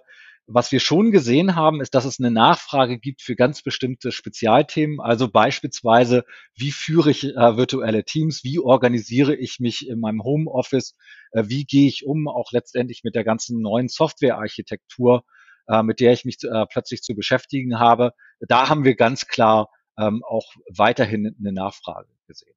was 0.51 0.71
wir 0.71 0.79
schon 0.79 1.11
gesehen 1.11 1.55
haben, 1.55 1.79
ist, 1.79 1.93
dass 1.93 2.05
es 2.05 2.19
eine 2.19 2.31
Nachfrage 2.31 2.97
gibt 2.97 3.21
für 3.21 3.35
ganz 3.35 3.61
bestimmte 3.61 4.11
Spezialthemen. 4.11 4.99
Also 4.99 5.29
beispielsweise, 5.29 6.25
wie 6.55 6.71
führe 6.71 7.11
ich 7.11 7.23
äh, 7.23 7.57
virtuelle 7.57 8.03
Teams? 8.03 8.43
Wie 8.43 8.59
organisiere 8.59 9.35
ich 9.35 9.59
mich 9.59 9.87
in 9.87 9.99
meinem 9.99 10.23
Homeoffice? 10.23 10.95
Äh, 11.31 11.43
wie 11.47 11.65
gehe 11.65 11.87
ich 11.87 12.05
um 12.05 12.27
auch 12.27 12.51
letztendlich 12.51 13.03
mit 13.03 13.15
der 13.15 13.23
ganzen 13.23 13.61
neuen 13.61 13.87
Softwarearchitektur? 13.87 15.23
Äh, 15.69 15.83
mit 15.83 15.99
der 15.99 16.13
ich 16.13 16.25
mich 16.25 16.43
äh, 16.43 16.65
plötzlich 16.65 17.01
zu 17.01 17.15
beschäftigen 17.15 17.79
habe. 17.79 18.13
Da 18.39 18.69
haben 18.69 18.83
wir 18.83 18.95
ganz 18.95 19.27
klar 19.27 19.69
ähm, 19.97 20.23
auch 20.27 20.53
weiterhin 20.69 21.35
eine 21.39 21.53
Nachfrage 21.53 22.09
gesehen. 22.27 22.55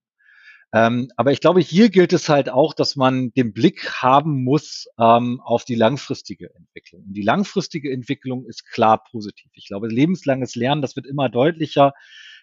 Ähm, 0.75 1.11
aber 1.16 1.33
ich 1.33 1.40
glaube, 1.40 1.61
hier 1.61 1.90
gilt 1.90 2.14
es 2.14 2.31
halt 2.31 2.49
auch, 2.49 2.73
dass 2.73 2.97
man 2.97 3.31
den 3.35 3.52
Blick 3.52 3.90
haben 4.00 4.42
muss 4.42 4.87
ähm, 4.99 5.40
auf 5.45 5.64
die 5.66 5.75
langfristige 5.75 6.54
Entwicklung. 6.54 7.04
Und 7.04 7.12
die 7.12 7.23
langfristige 7.23 7.92
Entwicklung 7.92 8.47
ist 8.47 8.66
klar 8.66 9.04
positiv. 9.11 9.50
Ich 9.54 9.69
glaube, 9.69 9.88
lebenslanges 9.88 10.54
Lernen, 10.54 10.81
das 10.81 10.97
wird 10.97 11.07
immer 11.07 11.28
deutlicher. 11.28 11.92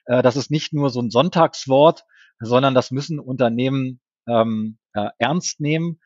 Äh, 0.05 0.21
das 0.21 0.35
ist 0.35 0.51
nicht 0.51 0.73
nur 0.73 0.91
so 0.91 1.01
ein 1.01 1.09
Sonntagswort, 1.09 2.03
sondern 2.39 2.75
das 2.75 2.91
müssen 2.91 3.19
Unternehmen 3.19 3.99
ähm, 4.27 4.77
äh, 4.93 5.09
ernst 5.17 5.59
nehmen, 5.59 5.99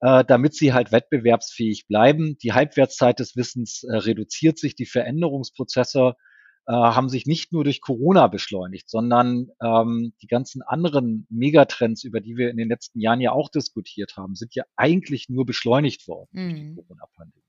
äh, 0.00 0.24
damit 0.24 0.54
sie 0.54 0.72
halt 0.72 0.92
wettbewerbsfähig 0.92 1.86
bleiben. 1.86 2.38
Die 2.42 2.52
Halbwertszeit 2.52 3.18
des 3.20 3.36
Wissens 3.36 3.84
äh, 3.84 3.96
reduziert 3.96 4.58
sich, 4.58 4.74
die 4.74 4.86
Veränderungsprozesse 4.86 6.14
äh, 6.66 6.72
haben 6.72 7.08
sich 7.08 7.26
nicht 7.26 7.52
nur 7.52 7.64
durch 7.64 7.80
Corona 7.80 8.26
beschleunigt, 8.26 8.88
sondern 8.88 9.48
ähm, 9.62 10.12
die 10.22 10.26
ganzen 10.26 10.62
anderen 10.62 11.26
Megatrends, 11.30 12.04
über 12.04 12.20
die 12.20 12.36
wir 12.36 12.50
in 12.50 12.56
den 12.56 12.68
letzten 12.68 13.00
Jahren 13.00 13.20
ja 13.20 13.32
auch 13.32 13.48
diskutiert 13.48 14.16
haben, 14.16 14.34
sind 14.34 14.54
ja 14.54 14.64
eigentlich 14.76 15.28
nur 15.28 15.46
beschleunigt 15.46 16.06
worden 16.06 16.28
mhm. 16.32 16.48
durch 16.48 16.60
die 16.60 16.68
mhm. 16.68 16.76
Corona-Pandemie. 16.76 17.44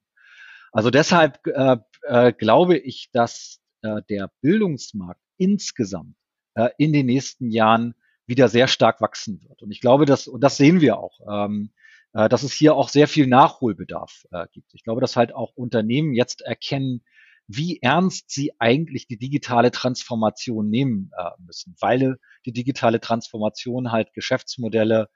Also 0.71 0.89
deshalb 0.89 1.45
äh, 1.47 1.77
äh, 2.03 2.33
glaube 2.33 2.77
ich, 2.77 3.09
dass 3.11 3.59
äh, 3.81 4.01
der 4.09 4.31
Bildungsmarkt 4.41 5.21
insgesamt 5.37 6.15
äh, 6.55 6.69
in 6.77 6.93
den 6.93 7.05
nächsten 7.05 7.51
Jahren 7.51 7.95
wieder 8.25 8.47
sehr 8.47 8.67
stark 8.67 9.01
wachsen 9.01 9.41
wird. 9.47 9.61
Und 9.61 9.71
ich 9.71 9.81
glaube, 9.81 10.05
dass, 10.05 10.27
und 10.27 10.41
das 10.41 10.57
sehen 10.57 10.79
wir 10.79 10.97
auch, 10.97 11.19
ähm, 11.29 11.71
äh, 12.13 12.29
dass 12.29 12.43
es 12.43 12.53
hier 12.53 12.75
auch 12.75 12.89
sehr 12.89 13.07
viel 13.07 13.27
Nachholbedarf 13.27 14.25
äh, 14.31 14.47
gibt. 14.51 14.73
Ich 14.73 14.83
glaube, 14.83 15.01
dass 15.01 15.15
halt 15.15 15.33
auch 15.33 15.53
Unternehmen 15.55 16.13
jetzt 16.13 16.41
erkennen, 16.41 17.03
wie 17.47 17.79
ernst 17.81 18.29
sie 18.29 18.53
eigentlich 18.59 19.07
die 19.07 19.17
digitale 19.17 19.71
Transformation 19.71 20.69
nehmen 20.69 21.11
äh, 21.17 21.29
müssen, 21.39 21.75
weil 21.79 22.17
die 22.45 22.53
digitale 22.53 23.01
Transformation 23.01 23.91
halt 23.91 24.13
Geschäftsmodelle 24.13 25.09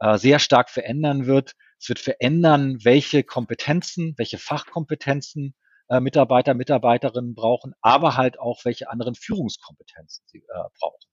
äh, 0.00 0.18
sehr 0.18 0.38
stark 0.38 0.70
verändern 0.70 1.26
wird. 1.26 1.52
Es 1.78 1.88
wird 1.88 1.98
verändern, 1.98 2.78
welche 2.82 3.22
Kompetenzen, 3.22 4.14
welche 4.16 4.38
Fachkompetenzen 4.38 5.54
äh, 5.88 6.00
Mitarbeiter, 6.00 6.54
Mitarbeiterinnen 6.54 7.34
brauchen, 7.34 7.74
aber 7.80 8.16
halt 8.16 8.40
auch 8.40 8.64
welche 8.64 8.90
anderen 8.90 9.14
Führungskompetenzen 9.14 10.24
sie 10.26 10.38
äh, 10.38 10.68
brauchen. 10.80 11.06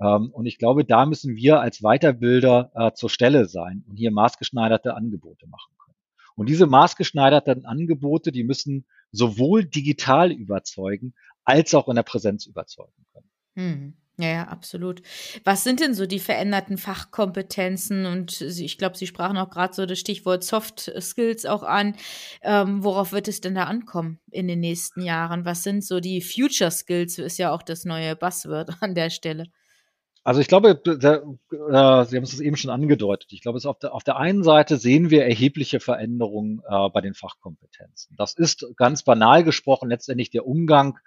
Ähm, 0.00 0.30
und 0.32 0.46
ich 0.46 0.58
glaube, 0.58 0.84
da 0.84 1.06
müssen 1.06 1.36
wir 1.36 1.60
als 1.60 1.82
Weiterbilder 1.82 2.70
äh, 2.74 2.92
zur 2.92 3.10
Stelle 3.10 3.46
sein 3.46 3.84
und 3.88 3.96
hier 3.96 4.10
maßgeschneiderte 4.10 4.94
Angebote 4.94 5.46
machen 5.46 5.74
können. 5.78 5.96
Und 6.36 6.48
diese 6.48 6.66
maßgeschneiderten 6.66 7.64
Angebote, 7.64 8.30
die 8.30 8.44
müssen 8.44 8.86
sowohl 9.10 9.64
digital 9.64 10.32
überzeugen, 10.32 11.14
als 11.44 11.74
auch 11.74 11.88
in 11.88 11.96
der 11.96 12.02
Präsenz 12.02 12.46
überzeugen 12.46 13.06
können. 13.12 13.30
Hm. 13.54 13.94
Ja, 14.18 14.28
ja, 14.28 14.44
absolut. 14.44 15.02
Was 15.44 15.62
sind 15.62 15.80
denn 15.80 15.92
so 15.92 16.06
die 16.06 16.20
veränderten 16.20 16.78
Fachkompetenzen? 16.78 18.06
Und 18.06 18.40
ich 18.40 18.78
glaube, 18.78 18.96
Sie 18.96 19.06
sprachen 19.06 19.36
auch 19.36 19.50
gerade 19.50 19.74
so 19.74 19.84
das 19.84 19.98
Stichwort 19.98 20.42
Soft 20.42 20.90
Skills 21.00 21.44
auch 21.44 21.62
an. 21.62 21.94
Ähm, 22.40 22.82
worauf 22.82 23.12
wird 23.12 23.28
es 23.28 23.42
denn 23.42 23.54
da 23.54 23.64
ankommen 23.64 24.18
in 24.30 24.48
den 24.48 24.60
nächsten 24.60 25.02
Jahren? 25.02 25.44
Was 25.44 25.62
sind 25.64 25.84
so 25.84 26.00
die 26.00 26.22
Future 26.22 26.70
Skills? 26.70 27.18
Ist 27.18 27.36
ja 27.36 27.52
auch 27.52 27.62
das 27.62 27.84
neue 27.84 28.16
Buzzword 28.16 28.70
an 28.80 28.94
der 28.94 29.10
Stelle. 29.10 29.44
Also 30.26 30.40
ich 30.40 30.48
glaube, 30.48 30.74
da, 30.74 31.14
äh, 31.14 32.04
Sie 32.04 32.16
haben 32.16 32.24
es 32.24 32.40
eben 32.40 32.56
schon 32.56 32.72
angedeutet. 32.72 33.32
Ich 33.32 33.42
glaube, 33.42 33.60
auf 33.64 33.78
der, 33.78 33.94
auf 33.94 34.02
der 34.02 34.16
einen 34.16 34.42
Seite 34.42 34.76
sehen 34.76 35.08
wir 35.08 35.24
erhebliche 35.24 35.78
Veränderungen 35.78 36.62
äh, 36.68 36.88
bei 36.90 37.00
den 37.00 37.14
Fachkompetenzen. 37.14 38.16
Das 38.18 38.34
ist 38.34 38.66
ganz 38.76 39.04
banal 39.04 39.44
gesprochen 39.44 39.88
letztendlich 39.88 40.30
der 40.30 40.44
Umgang 40.44 40.98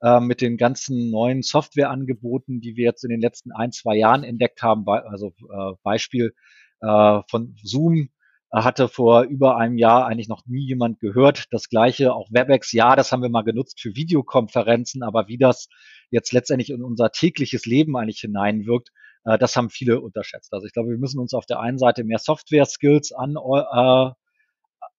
äh, 0.00 0.20
mit 0.20 0.40
den 0.40 0.56
ganzen 0.56 1.10
neuen 1.10 1.42
Softwareangeboten, 1.42 2.60
die 2.60 2.76
wir 2.76 2.84
jetzt 2.84 3.02
in 3.02 3.10
den 3.10 3.20
letzten 3.20 3.50
ein, 3.50 3.72
zwei 3.72 3.96
Jahren 3.96 4.22
entdeckt 4.22 4.62
haben. 4.62 4.88
Also 4.88 5.34
äh, 5.50 5.72
Beispiel 5.82 6.32
äh, 6.80 7.20
von 7.28 7.56
Zoom 7.60 8.10
hatte 8.50 8.88
vor 8.88 9.24
über 9.24 9.56
einem 9.56 9.76
Jahr 9.76 10.06
eigentlich 10.06 10.28
noch 10.28 10.46
nie 10.46 10.64
jemand 10.66 11.00
gehört. 11.00 11.44
Das 11.50 11.68
gleiche 11.68 12.14
auch 12.14 12.28
WebEx, 12.30 12.72
ja, 12.72 12.96
das 12.96 13.12
haben 13.12 13.22
wir 13.22 13.28
mal 13.28 13.42
genutzt 13.42 13.80
für 13.80 13.94
Videokonferenzen, 13.94 15.02
aber 15.02 15.28
wie 15.28 15.38
das 15.38 15.68
jetzt 16.10 16.32
letztendlich 16.32 16.70
in 16.70 16.82
unser 16.82 17.10
tägliches 17.10 17.66
Leben 17.66 17.96
eigentlich 17.96 18.20
hineinwirkt, 18.20 18.90
äh, 19.24 19.38
das 19.38 19.56
haben 19.56 19.70
viele 19.70 20.00
unterschätzt. 20.00 20.52
Also 20.54 20.66
ich 20.66 20.72
glaube, 20.72 20.90
wir 20.90 20.98
müssen 20.98 21.20
uns 21.20 21.34
auf 21.34 21.46
der 21.46 21.60
einen 21.60 21.78
Seite 21.78 22.04
mehr 22.04 22.18
Software-Skills 22.18 23.12
an, 23.12 23.36
äh, 23.36 24.10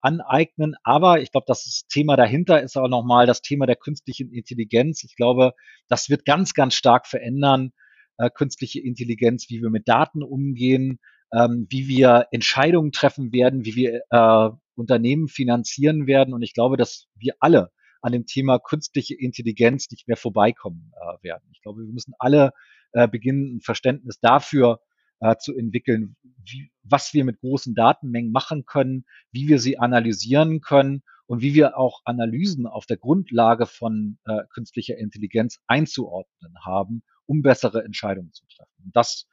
aneignen, 0.02 0.76
aber 0.84 1.22
ich 1.22 1.32
glaube, 1.32 1.46
das 1.48 1.86
Thema 1.90 2.16
dahinter 2.16 2.62
ist 2.62 2.78
auch 2.78 2.88
nochmal 2.88 3.26
das 3.26 3.42
Thema 3.42 3.66
der 3.66 3.76
künstlichen 3.76 4.32
Intelligenz. 4.32 5.04
Ich 5.04 5.16
glaube, 5.16 5.54
das 5.88 6.10
wird 6.10 6.24
ganz, 6.24 6.54
ganz 6.54 6.76
stark 6.76 7.08
verändern, 7.08 7.72
äh, 8.18 8.30
künstliche 8.30 8.80
Intelligenz, 8.80 9.50
wie 9.50 9.62
wir 9.62 9.70
mit 9.70 9.88
Daten 9.88 10.24
umgehen, 10.24 11.00
ähm, 11.34 11.68
wie 11.70 11.88
wir 11.88 12.28
Entscheidungen 12.32 12.92
treffen 12.92 13.32
werden, 13.32 13.66
wie 13.66 13.76
wir 13.76 14.02
äh, 14.10 14.50
Unternehmen 14.76 15.28
finanzieren 15.28 16.08
werden. 16.08 16.34
Und 16.34 16.42
ich 16.42 16.54
glaube, 16.54 16.78
dass 16.78 17.08
wir 17.16 17.36
alle 17.40 17.72
an 18.02 18.12
dem 18.14 18.26
Thema 18.26 18.60
künstliche 18.60 19.16
Intelligenz 19.16 19.92
nicht 19.92 20.08
mehr 20.08 20.18
vorbeikommen 20.18 20.92
äh, 20.96 21.24
werden. 21.24 21.50
Ich 21.52 21.62
glaube, 21.62 21.82
wir 21.82 21.92
müssen 21.92 22.14
alle 22.18 22.54
äh, 22.94 23.08
beginnen, 23.08 23.58
ein 23.58 23.62
Verständnis 23.62 24.20
dafür 24.20 24.80
äh, 25.20 25.36
zu 25.38 25.56
entwickeln, 25.56 26.16
wie, 26.46 26.72
was 26.84 27.14
wir 27.14 27.26
mit 27.26 27.40
großen 27.40 27.76
Datenmengen 27.76 28.32
machen 28.32 28.66
können, 28.66 29.06
wie 29.32 29.48
wir 29.48 29.60
sie 29.60 29.78
analysieren 29.78 30.62
können 30.62 31.04
und 31.26 31.42
wie 31.42 31.54
wir 31.54 31.78
auch 31.78 32.02
Analysen 32.06 32.66
auf 32.66 32.86
der 32.86 32.98
Grundlage 32.98 33.66
von 33.66 34.18
äh, 34.26 34.44
künstlicher 34.54 34.98
Intelligenz 34.98 35.60
einzuordnen 35.68 36.56
haben, 36.66 37.04
um 37.26 37.42
bessere 37.42 37.84
Entscheidungen 37.84 38.32
zu 38.32 38.46
treffen. 38.48 38.86
Und 38.86 38.96
das 38.96 39.28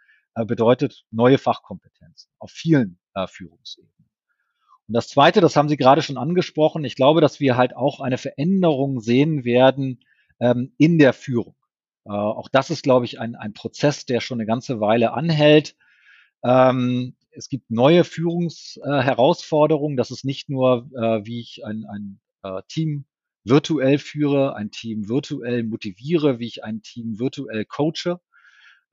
bedeutet 0.44 1.04
neue 1.10 1.38
Fachkompetenzen 1.38 2.30
auf 2.38 2.50
vielen 2.50 2.98
äh, 3.14 3.26
Führungsebenen. 3.26 3.92
Und 4.88 4.94
das 4.94 5.08
Zweite, 5.08 5.40
das 5.40 5.56
haben 5.56 5.68
Sie 5.68 5.76
gerade 5.76 6.02
schon 6.02 6.18
angesprochen, 6.18 6.84
ich 6.84 6.94
glaube, 6.94 7.20
dass 7.20 7.40
wir 7.40 7.56
halt 7.56 7.74
auch 7.74 8.00
eine 8.00 8.18
Veränderung 8.18 9.00
sehen 9.00 9.44
werden 9.44 10.00
ähm, 10.38 10.72
in 10.78 10.98
der 10.98 11.12
Führung. 11.12 11.56
Äh, 12.04 12.10
auch 12.10 12.48
das 12.48 12.70
ist, 12.70 12.82
glaube 12.82 13.04
ich, 13.04 13.18
ein, 13.18 13.34
ein 13.34 13.52
Prozess, 13.52 14.06
der 14.06 14.20
schon 14.20 14.38
eine 14.38 14.46
ganze 14.46 14.80
Weile 14.80 15.12
anhält. 15.12 15.74
Ähm, 16.44 17.16
es 17.32 17.48
gibt 17.48 17.70
neue 17.70 18.04
Führungsherausforderungen. 18.04 19.96
Äh, 19.96 19.98
das 19.98 20.10
ist 20.10 20.24
nicht 20.24 20.48
nur, 20.48 20.88
äh, 20.94 21.24
wie 21.24 21.40
ich 21.40 21.64
ein, 21.64 21.84
ein 21.86 22.20
äh, 22.42 22.62
Team 22.68 23.06
virtuell 23.44 23.98
führe, 23.98 24.54
ein 24.54 24.70
Team 24.70 25.08
virtuell 25.08 25.62
motiviere, 25.62 26.38
wie 26.38 26.46
ich 26.46 26.64
ein 26.64 26.82
Team 26.82 27.18
virtuell 27.18 27.64
coache, 27.64 28.20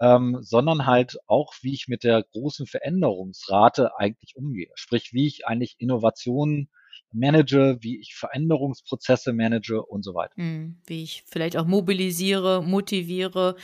ähm, 0.04 0.40
sondern 0.42 0.86
halt 0.86 1.18
auch, 1.28 1.54
wie 1.62 1.74
ich 1.74 1.88
mit 1.88 2.04
der 2.04 2.24
großen 2.24 2.68
Veränderungsrate 2.68 3.98
eigentlich 3.98 4.36
umgehe. 4.36 4.68
Sprich, 4.76 5.14
wie 5.14 5.28
ich 5.28 5.48
eigentlich 5.48 5.78
Innovationen 5.80 6.70
manage, 7.14 7.78
wie 7.80 8.02
ich 8.02 8.14
Veränderungsprozesse 8.16 9.32
manage 9.32 9.82
und 9.82 10.04
so 10.04 10.14
weiter. 10.14 10.34
Mhm, 10.36 10.82
wie 10.86 11.04
ich 11.04 11.24
vielleicht 11.26 11.56
auch 11.56 11.66
mobilisiere, 11.66 12.62
motiviere 12.64 13.56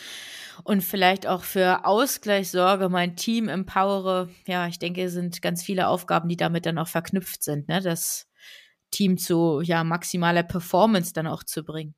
und 0.63 0.81
vielleicht 0.81 1.27
auch 1.27 1.43
für 1.43 1.83
Ausgleich 1.85 2.49
sorge, 2.49 2.87
mein 2.87 3.17
Team 3.17 3.49
empowere. 3.49 4.29
Ja, 4.47 4.67
ich 4.67 4.79
denke, 4.79 5.03
es 5.03 5.13
sind 5.13 5.41
ganz 5.41 5.61
viele 5.61 5.89
Aufgaben, 5.89 6.29
die 6.29 6.37
damit 6.37 6.65
dann 6.65 6.77
auch 6.77 6.87
verknüpft 6.87 7.43
sind, 7.43 7.67
ne? 7.67 7.81
das 7.81 8.29
Team 8.91 9.17
zu 9.17 9.59
ja, 9.61 9.83
maximaler 9.83 10.43
Performance 10.43 11.11
dann 11.11 11.27
auch 11.27 11.43
zu 11.43 11.65
bringen. 11.65 11.95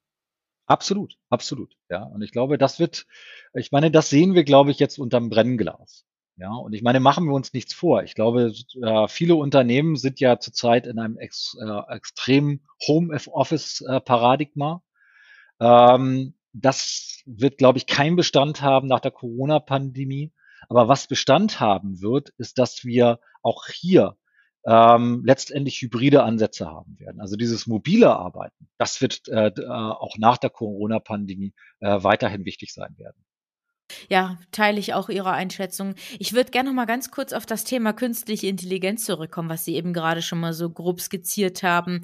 Absolut, 0.71 1.17
absolut. 1.29 1.75
Ja, 1.89 2.03
und 2.03 2.21
ich 2.21 2.31
glaube, 2.31 2.57
das 2.57 2.79
wird, 2.79 3.05
ich 3.53 3.73
meine, 3.73 3.91
das 3.91 4.09
sehen 4.09 4.35
wir, 4.35 4.45
glaube 4.45 4.71
ich, 4.71 4.79
jetzt 4.79 4.97
unterm 4.99 5.29
Brennglas. 5.29 6.05
Ja, 6.37 6.53
und 6.53 6.71
ich 6.71 6.81
meine, 6.81 7.01
machen 7.01 7.25
wir 7.25 7.33
uns 7.33 7.51
nichts 7.51 7.73
vor. 7.73 8.03
Ich 8.03 8.15
glaube, 8.15 8.53
äh, 8.81 9.07
viele 9.09 9.35
Unternehmen 9.35 9.97
sind 9.97 10.21
ja 10.21 10.39
zurzeit 10.39 10.87
in 10.87 10.97
einem 10.97 11.17
ex, 11.17 11.57
äh, 11.61 11.93
extremen 11.93 12.61
Home-Office-Paradigma. 12.87 14.81
Ähm, 15.59 16.35
das 16.53 17.21
wird, 17.25 17.57
glaube 17.57 17.77
ich, 17.77 17.85
keinen 17.85 18.15
Bestand 18.15 18.61
haben 18.61 18.87
nach 18.87 19.01
der 19.01 19.11
Corona-Pandemie. 19.11 20.31
Aber 20.69 20.87
was 20.87 21.07
Bestand 21.07 21.59
haben 21.59 22.01
wird, 22.01 22.29
ist, 22.37 22.59
dass 22.59 22.85
wir 22.85 23.19
auch 23.41 23.65
hier 23.67 24.15
ähm, 24.65 25.23
letztendlich 25.25 25.81
hybride 25.81 26.23
Ansätze 26.23 26.67
haben 26.67 26.99
werden. 26.99 27.19
Also 27.19 27.35
dieses 27.35 27.67
mobile 27.67 28.15
Arbeiten, 28.15 28.67
das 28.77 29.01
wird 29.01 29.27
äh, 29.27 29.47
äh 29.47 29.67
auch 29.67 30.17
nach 30.17 30.37
der 30.37 30.49
Corona-Pandemie 30.49 31.53
äh, 31.79 32.03
weiterhin 32.03 32.45
wichtig 32.45 32.73
sein 32.73 32.95
werden. 32.97 33.23
Ja, 34.09 34.37
teile 34.51 34.79
ich 34.79 34.93
auch 34.93 35.09
Ihre 35.09 35.31
Einschätzung. 35.31 35.95
Ich 36.19 36.33
würde 36.33 36.51
gerne 36.51 36.69
noch 36.69 36.75
mal 36.75 36.85
ganz 36.85 37.11
kurz 37.11 37.33
auf 37.33 37.45
das 37.45 37.63
Thema 37.63 37.93
künstliche 37.93 38.47
Intelligenz 38.47 39.05
zurückkommen, 39.05 39.49
was 39.49 39.65
Sie 39.65 39.75
eben 39.75 39.93
gerade 39.93 40.21
schon 40.21 40.39
mal 40.39 40.53
so 40.53 40.69
grob 40.69 41.01
skizziert 41.01 41.63
haben. 41.63 42.01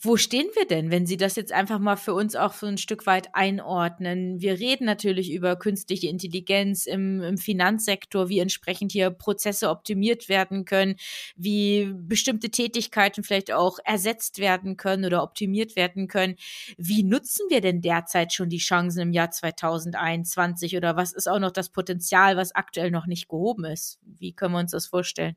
Wo 0.00 0.16
stehen 0.16 0.48
wir 0.54 0.66
denn, 0.66 0.90
wenn 0.90 1.06
Sie 1.06 1.16
das 1.16 1.36
jetzt 1.36 1.52
einfach 1.52 1.78
mal 1.78 1.96
für 1.96 2.14
uns 2.14 2.36
auch 2.36 2.52
so 2.52 2.66
ein 2.66 2.78
Stück 2.78 3.06
weit 3.06 3.34
einordnen? 3.34 4.40
Wir 4.40 4.58
reden 4.58 4.84
natürlich 4.84 5.32
über 5.32 5.56
künstliche 5.56 6.08
Intelligenz 6.08 6.86
im, 6.86 7.20
im 7.20 7.38
Finanzsektor, 7.38 8.28
wie 8.28 8.38
entsprechend 8.38 8.92
hier 8.92 9.10
Prozesse 9.10 9.70
optimiert 9.70 10.28
werden 10.28 10.64
können, 10.64 10.96
wie 11.36 11.92
bestimmte 11.94 12.50
Tätigkeiten 12.50 13.22
vielleicht 13.22 13.52
auch 13.52 13.78
ersetzt 13.84 14.38
werden 14.38 14.76
können 14.76 15.04
oder 15.04 15.22
optimiert 15.22 15.76
werden 15.76 16.08
können. 16.08 16.36
Wie 16.76 17.02
nutzen 17.02 17.46
wir 17.48 17.60
denn 17.60 17.80
derzeit 17.80 18.32
schon 18.32 18.48
die 18.48 18.58
Chancen 18.58 19.00
im 19.00 19.12
Jahr 19.12 19.30
2021 19.30 20.76
oder 20.76 20.96
was 20.96 21.12
ist 21.12 21.25
ist 21.26 21.32
auch 21.32 21.38
noch 21.38 21.52
das 21.52 21.70
Potenzial, 21.70 22.36
was 22.36 22.54
aktuell 22.54 22.90
noch 22.90 23.06
nicht 23.06 23.28
gehoben 23.28 23.64
ist. 23.64 23.98
Wie 24.02 24.32
können 24.32 24.54
wir 24.54 24.60
uns 24.60 24.72
das 24.72 24.86
vorstellen? 24.86 25.36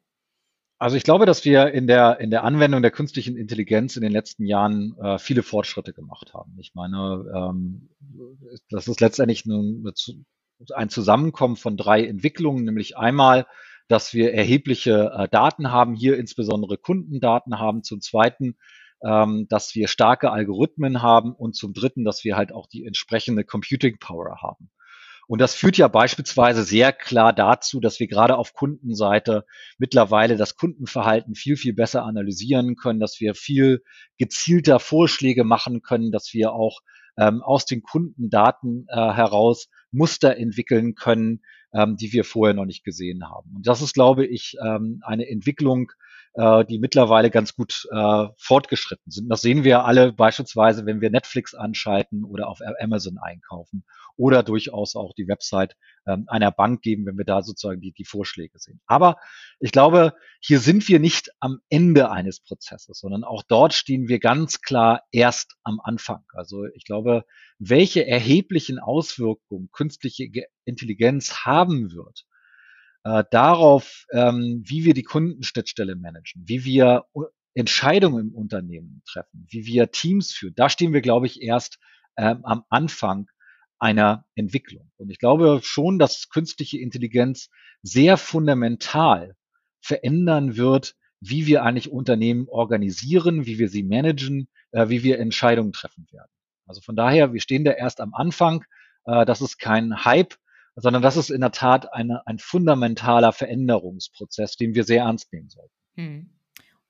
Also 0.77 0.95
ich 0.95 1.03
glaube, 1.03 1.25
dass 1.25 1.43
wir 1.43 1.71
in 1.71 1.87
der, 1.87 2.19
in 2.21 2.29
der 2.29 2.45
Anwendung 2.45 2.81
der 2.81 2.91
künstlichen 2.91 3.35
Intelligenz 3.35 3.97
in 3.97 4.01
den 4.01 4.13
letzten 4.13 4.45
Jahren 4.45 4.95
äh, 5.01 5.19
viele 5.19 5.43
Fortschritte 5.43 5.91
gemacht 5.91 6.33
haben. 6.33 6.55
Ich 6.57 6.73
meine, 6.73 7.25
ähm, 7.35 7.89
das 8.69 8.87
ist 8.87 9.01
letztendlich 9.01 9.45
ein, 9.45 9.83
ein 10.73 10.89
Zusammenkommen 10.89 11.57
von 11.57 11.75
drei 11.75 12.05
Entwicklungen, 12.05 12.63
nämlich 12.63 12.97
einmal 12.97 13.45
dass 13.89 14.13
wir 14.13 14.33
erhebliche 14.33 15.11
äh, 15.13 15.27
Daten 15.27 15.71
haben, 15.71 15.95
hier 15.95 16.17
insbesondere 16.17 16.77
Kundendaten 16.77 17.59
haben. 17.59 17.83
Zum 17.83 18.01
Zweiten, 18.01 18.55
ähm, 19.03 19.47
dass 19.49 19.75
wir 19.75 19.87
starke 19.87 20.31
Algorithmen 20.31 21.01
haben 21.01 21.33
und 21.33 21.55
zum 21.55 21.73
Dritten, 21.73 22.05
dass 22.05 22.23
wir 22.23 22.37
halt 22.37 22.53
auch 22.53 22.67
die 22.67 22.85
entsprechende 22.85 23.43
Computing 23.43 23.97
Power 23.97 24.41
haben. 24.41 24.69
Und 25.29 25.39
das 25.41 25.53
führt 25.53 25.77
ja 25.77 25.87
beispielsweise 25.87 26.63
sehr 26.63 26.91
klar 26.91 27.33
dazu, 27.33 27.79
dass 27.79 27.99
wir 27.99 28.07
gerade 28.07 28.35
auf 28.35 28.55
Kundenseite 28.55 29.45
mittlerweile 29.77 30.37
das 30.37 30.55
Kundenverhalten 30.55 31.35
viel, 31.35 31.55
viel 31.55 31.75
besser 31.75 32.03
analysieren 32.03 32.75
können, 32.75 32.99
dass 32.99 33.19
wir 33.19 33.35
viel 33.35 33.83
gezielter 34.17 34.79
Vorschläge 34.79 35.43
machen 35.43 35.83
können, 35.83 36.11
dass 36.11 36.33
wir 36.33 36.53
auch 36.53 36.79
ähm, 37.15 37.43
aus 37.43 37.65
den 37.65 37.83
Kundendaten 37.83 38.87
äh, 38.89 38.95
heraus 38.95 39.69
Muster 39.91 40.35
entwickeln 40.35 40.95
können, 40.95 41.41
ähm, 41.73 41.95
die 41.95 42.11
wir 42.11 42.23
vorher 42.23 42.55
noch 42.55 42.65
nicht 42.65 42.83
gesehen 42.83 43.29
haben. 43.29 43.51
Und 43.55 43.67
das 43.67 43.83
ist, 43.83 43.93
glaube 43.93 44.25
ich, 44.25 44.55
ähm, 44.65 45.03
eine 45.05 45.29
Entwicklung, 45.29 45.91
äh, 46.39 46.63
die 46.63 46.79
mittlerweile 46.79 47.29
ganz 47.29 47.53
gut 47.53 47.85
äh, 47.91 48.27
fortgeschritten 48.37 49.11
sind. 49.11 49.27
Das 49.27 49.41
sehen 49.41 49.65
wir 49.65 49.83
alle 49.83 50.13
beispielsweise, 50.13 50.85
wenn 50.85 51.01
wir 51.01 51.09
Netflix 51.09 51.53
anschalten 51.53 52.23
oder 52.23 52.47
auf 52.47 52.59
Amazon 52.79 53.17
einkaufen 53.17 53.83
oder 54.15 54.41
durchaus 54.41 54.95
auch 54.95 55.13
die 55.13 55.27
Website 55.27 55.75
ähm, 56.07 56.25
einer 56.27 56.51
Bank 56.51 56.81
geben, 56.81 57.05
wenn 57.05 57.17
wir 57.17 57.25
da 57.25 57.41
sozusagen 57.41 57.81
die, 57.81 57.91
die 57.91 58.05
Vorschläge 58.05 58.57
sehen. 58.57 58.79
Aber 58.85 59.17
ich 59.59 59.73
glaube, 59.73 60.13
hier 60.39 60.59
sind 60.59 60.87
wir 60.87 60.99
nicht 60.99 61.29
am 61.41 61.59
Ende 61.67 62.09
eines 62.09 62.39
Prozesses, 62.39 62.99
sondern 62.99 63.25
auch 63.25 63.43
dort 63.45 63.73
stehen 63.73 64.07
wir 64.07 64.19
ganz 64.19 64.61
klar 64.61 65.03
erst 65.11 65.57
am 65.63 65.81
Anfang. 65.83 66.23
Also 66.33 66.63
ich 66.73 66.85
glaube, 66.85 67.25
welche 67.57 68.07
erheblichen 68.07 68.79
Auswirkungen 68.79 69.69
künstliche 69.73 70.29
Intelligenz 70.63 71.45
haben 71.45 71.91
wird, 71.91 72.23
äh, 73.03 73.23
darauf, 73.31 74.05
ähm, 74.11 74.63
wie 74.65 74.85
wir 74.85 74.93
die 74.93 75.03
Kundenschnittstelle 75.03 75.95
managen, 75.95 76.43
wie 76.45 76.65
wir 76.65 77.05
Entscheidungen 77.53 78.29
im 78.29 78.35
Unternehmen 78.35 79.01
treffen, 79.05 79.45
wie 79.49 79.65
wir 79.65 79.91
Teams 79.91 80.31
führen. 80.31 80.53
Da 80.55 80.69
stehen 80.69 80.93
wir, 80.93 81.01
glaube 81.01 81.25
ich, 81.25 81.41
erst 81.41 81.79
ähm, 82.17 82.41
am 82.43 82.63
Anfang 82.69 83.27
einer 83.79 84.25
Entwicklung. 84.35 84.91
Und 84.97 85.09
ich 85.09 85.19
glaube 85.19 85.61
schon, 85.63 85.99
dass 85.99 86.29
künstliche 86.29 86.77
Intelligenz 86.79 87.49
sehr 87.81 88.17
fundamental 88.17 89.35
verändern 89.81 90.57
wird, 90.57 90.95
wie 91.21 91.47
wir 91.47 91.63
eigentlich 91.63 91.89
Unternehmen 91.89 92.47
organisieren, 92.49 93.45
wie 93.45 93.57
wir 93.57 93.69
sie 93.69 93.83
managen, 93.83 94.47
äh, 94.71 94.89
wie 94.89 95.03
wir 95.03 95.19
Entscheidungen 95.19 95.71
treffen 95.71 96.07
werden. 96.11 96.29
Also 96.65 96.81
von 96.81 96.95
daher, 96.95 97.33
wir 97.33 97.41
stehen 97.41 97.63
da 97.63 97.71
erst 97.71 97.99
am 98.01 98.13
Anfang. 98.13 98.63
Äh, 99.05 99.25
das 99.25 99.41
ist 99.41 99.57
kein 99.57 100.05
Hype, 100.05 100.35
sondern 100.81 101.01
das 101.01 101.17
ist 101.17 101.29
in 101.29 101.41
der 101.41 101.51
Tat 101.51 101.93
eine, 101.93 102.25
ein 102.27 102.39
fundamentaler 102.39 103.31
Veränderungsprozess, 103.31 104.55
den 104.55 104.75
wir 104.75 104.83
sehr 104.83 105.03
ernst 105.03 105.31
nehmen 105.33 105.49
sollten. 105.49 105.73
Hm. 105.95 106.29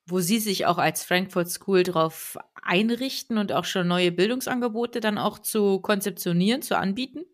Wo 0.05 0.19
Sie 0.19 0.39
sich 0.39 0.65
auch 0.65 0.79
als 0.79 1.03
Frankfurt 1.03 1.49
School 1.49 1.83
darauf 1.83 2.37
einrichten 2.63 3.37
und 3.37 3.51
auch 3.51 3.65
schon 3.65 3.87
neue 3.87 4.11
Bildungsangebote 4.11 5.01
dann 5.01 5.17
auch 5.17 5.39
zu 5.39 5.79
konzeptionieren, 5.79 6.61
zu 6.61 6.77
anbieten? 6.77 7.25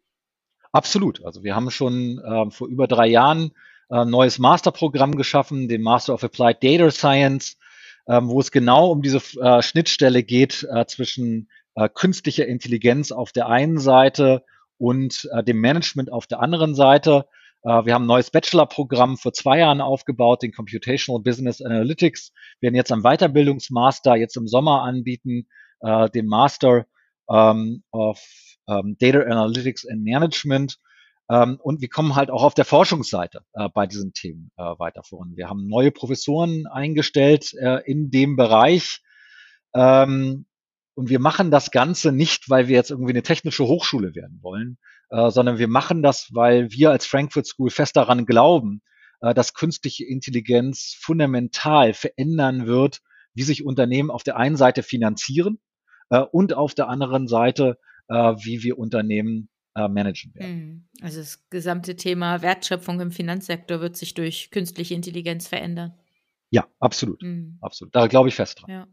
Absolut. 0.74 1.24
Also 1.24 1.44
wir 1.44 1.56
haben 1.56 1.72
schon 1.72 2.20
äh, 2.20 2.52
vor 2.52 2.68
über 2.68 2.88
drei 2.88 3.08
Jahren 3.08 3.52
äh, 3.90 3.96
ein 3.96 4.10
neues 4.10 4.40
Masterprogramm 4.40 5.16
geschaffen, 5.16 5.70
den 5.70 5.82
Master 5.82 6.14
of 6.14 6.24
Applied 6.24 6.62
Data 6.62 6.92
Science, 6.92 7.58
äh, 8.08 8.20
wo 8.22 8.42
es 8.42 8.52
genau 8.52 8.92
um 8.92 9.02
diese 9.02 9.22
äh, 9.40 9.62
Schnittstelle 9.62 10.24
geht 10.24 10.68
äh, 10.70 10.86
zwischen 10.86 11.50
äh, 11.76 11.88
künstlicher 11.88 12.46
Intelligenz 12.46 13.14
auf 13.14 13.32
der 13.32 13.48
einen 13.48 13.80
Seite 13.80 14.44
und 14.78 15.30
äh, 15.32 15.44
dem 15.44 15.60
Management 15.60 16.12
auf 16.12 16.28
der 16.28 16.40
anderen 16.40 16.76
Seite. 16.76 17.26
Äh, 17.64 17.86
wir 17.86 17.94
haben 17.94 18.04
ein 18.04 18.08
neues 18.08 18.32
Bachelor-Programm 18.32 19.18
vor 19.18 19.34
zwei 19.34 19.60
Jahren 19.60 19.82
aufgebaut, 19.82 20.44
den 20.44 20.52
Computational 20.52 21.22
Business 21.22 21.62
Analytics. 21.62 22.32
Wir 22.60 22.68
werden 22.68 22.76
jetzt 22.76 22.92
am 22.92 23.04
Weiterbildungsmaster 23.04 24.16
jetzt 24.16 24.38
im 24.38 24.48
Sommer 24.48 24.84
anbieten, 24.84 25.48
äh, 25.82 26.10
den 26.10 26.28
Master 26.28 26.86
ähm, 27.30 27.84
of 27.92 28.22
ähm, 28.68 28.98
Data 29.00 29.20
Analytics 29.22 29.88
and 29.88 30.04
Management. 30.04 30.78
Ähm, 31.30 31.60
und 31.62 31.82
wir 31.82 31.90
kommen 31.90 32.16
halt 32.16 32.30
auch 32.30 32.44
auf 32.44 32.54
der 32.54 32.66
Forschungsseite 32.66 33.42
äh, 33.54 33.68
bei 33.74 33.88
diesen 33.88 34.14
Themen 34.14 34.52
äh, 34.58 34.64
weiter 34.64 35.02
voran. 35.04 35.36
Wir 35.36 35.50
haben 35.50 35.68
neue 35.68 35.92
Professoren 35.92 36.68
eingestellt 36.68 37.54
äh, 37.56 37.82
in 37.90 38.12
dem 38.12 38.36
Bereich. 38.36 39.02
Ähm, 39.74 40.46
und 40.96 41.10
wir 41.10 41.20
machen 41.20 41.52
das 41.52 41.72
Ganze 41.72 42.12
nicht, 42.12 42.50
weil 42.50 42.68
wir 42.68 42.76
jetzt 42.76 42.90
irgendwie 42.90 43.12
eine 43.12 43.24
technische 43.24 43.66
Hochschule 43.66 44.16
werden 44.16 44.40
wollen, 44.42 44.78
äh, 45.10 45.30
sondern 45.30 45.58
wir 45.58 45.68
machen 45.68 46.02
das, 46.02 46.30
weil 46.34 46.72
wir 46.72 46.92
als 46.92 47.06
Frankfurt 47.06 47.46
School 47.46 47.70
fest 47.70 47.96
daran 47.96 48.26
glauben, 48.26 48.82
äh, 49.22 49.34
dass 49.34 49.54
künstliche 49.54 50.06
Intelligenz 50.06 50.96
fundamental 51.00 51.94
verändern 51.94 52.66
wird, 52.66 53.02
wie 53.34 53.44
sich 53.44 53.66
Unternehmen 53.66 54.10
auf 54.10 54.24
der 54.24 54.38
einen 54.38 54.56
Seite 54.56 54.82
finanzieren 54.84 55.60
äh, 56.10 56.22
und 56.22 56.54
auf 56.54 56.74
der 56.74 56.88
anderen 56.88 57.28
Seite, 57.28 57.78
äh, 58.08 58.16
wie 58.16 58.64
wir 58.64 58.80
Unternehmen 58.80 59.50
äh, 59.76 59.90
managen 59.90 60.34
werden. 60.34 60.50
Hm. 60.50 60.88
Also 61.02 61.20
das 61.20 61.50
gesamte 61.50 61.98
Thema 61.98 62.42
Wertschöpfung 62.42 63.00
im 63.02 63.12
Finanzsektor 63.12 63.82
wird 63.82 63.98
sich 63.98 64.14
durch 64.14 64.50
künstliche 64.52 64.94
Intelligenz 64.94 65.48
verändern. 65.48 65.94
Ja, 66.52 66.68
absolut. 66.80 67.22
Mhm. 67.22 67.58
Absolut. 67.60 67.94
Da 67.94 68.08
glaube 68.08 68.30
ich 68.30 68.36
fest 68.36 68.62
dran. 68.62 68.72
Ja. 68.72 68.88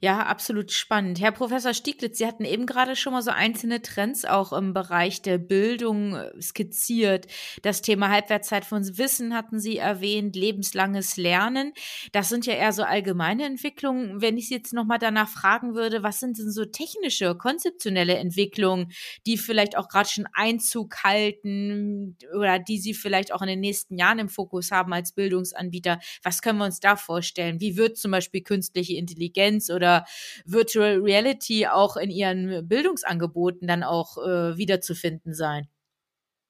Ja, 0.00 0.20
absolut 0.20 0.70
spannend. 0.70 1.20
Herr 1.20 1.32
Professor 1.32 1.74
Stieglitz, 1.74 2.18
Sie 2.18 2.26
hatten 2.26 2.44
eben 2.44 2.64
gerade 2.64 2.96
schon 2.96 3.12
mal 3.12 3.22
so 3.22 3.30
einzelne 3.30 3.82
Trends 3.82 4.24
auch 4.24 4.52
im 4.52 4.72
Bereich 4.72 5.20
der 5.20 5.38
Bildung 5.38 6.14
äh, 6.14 6.30
skizziert. 6.40 7.26
Das 7.62 7.82
Thema 7.82 8.08
Halbwertszeit 8.08 8.64
von 8.64 8.80
Wissen 8.96 9.34
hatten 9.34 9.58
Sie 9.58 9.76
erwähnt, 9.76 10.36
lebenslanges 10.36 11.16
Lernen. 11.16 11.72
Das 12.12 12.28
sind 12.28 12.46
ja 12.46 12.54
eher 12.54 12.72
so 12.72 12.82
allgemeine 12.82 13.44
Entwicklungen. 13.44 14.22
Wenn 14.22 14.38
ich 14.38 14.48
Sie 14.48 14.54
jetzt 14.54 14.72
nochmal 14.72 14.98
danach 14.98 15.28
fragen 15.28 15.74
würde, 15.74 16.02
was 16.02 16.20
sind 16.20 16.38
denn 16.38 16.50
so 16.50 16.64
technische, 16.64 17.34
konzeptionelle 17.34 18.16
Entwicklungen, 18.16 18.92
die 19.26 19.36
vielleicht 19.36 19.76
auch 19.76 19.88
gerade 19.88 20.08
schon 20.08 20.26
Einzug 20.32 21.02
halten 21.02 22.16
oder 22.38 22.58
die 22.58 22.78
Sie 22.78 22.94
vielleicht 22.94 23.34
auch 23.34 23.42
in 23.42 23.48
den 23.48 23.60
nächsten 23.60 23.98
Jahren 23.98 24.20
im 24.20 24.28
Fokus 24.28 24.70
haben 24.70 24.92
als 24.92 25.12
Bildungsanbieter? 25.12 25.98
Was 26.22 26.40
können 26.40 26.58
wir 26.58 26.64
uns 26.64 26.80
da 26.80 26.96
vorstellen? 26.96 27.60
Wie 27.60 27.76
wird 27.76 27.98
zum 27.98 28.12
Beispiel 28.12 28.42
künstliche 28.42 28.94
Intelligenz 28.94 29.39
Intelligenz 29.40 29.70
oder 29.70 30.04
Virtual 30.44 30.98
Reality 30.98 31.66
auch 31.66 31.96
in 31.96 32.10
ihren 32.10 32.68
Bildungsangeboten 32.68 33.66
dann 33.66 33.82
auch 33.82 34.18
äh, 34.18 34.56
wiederzufinden 34.56 35.34
sein? 35.34 35.68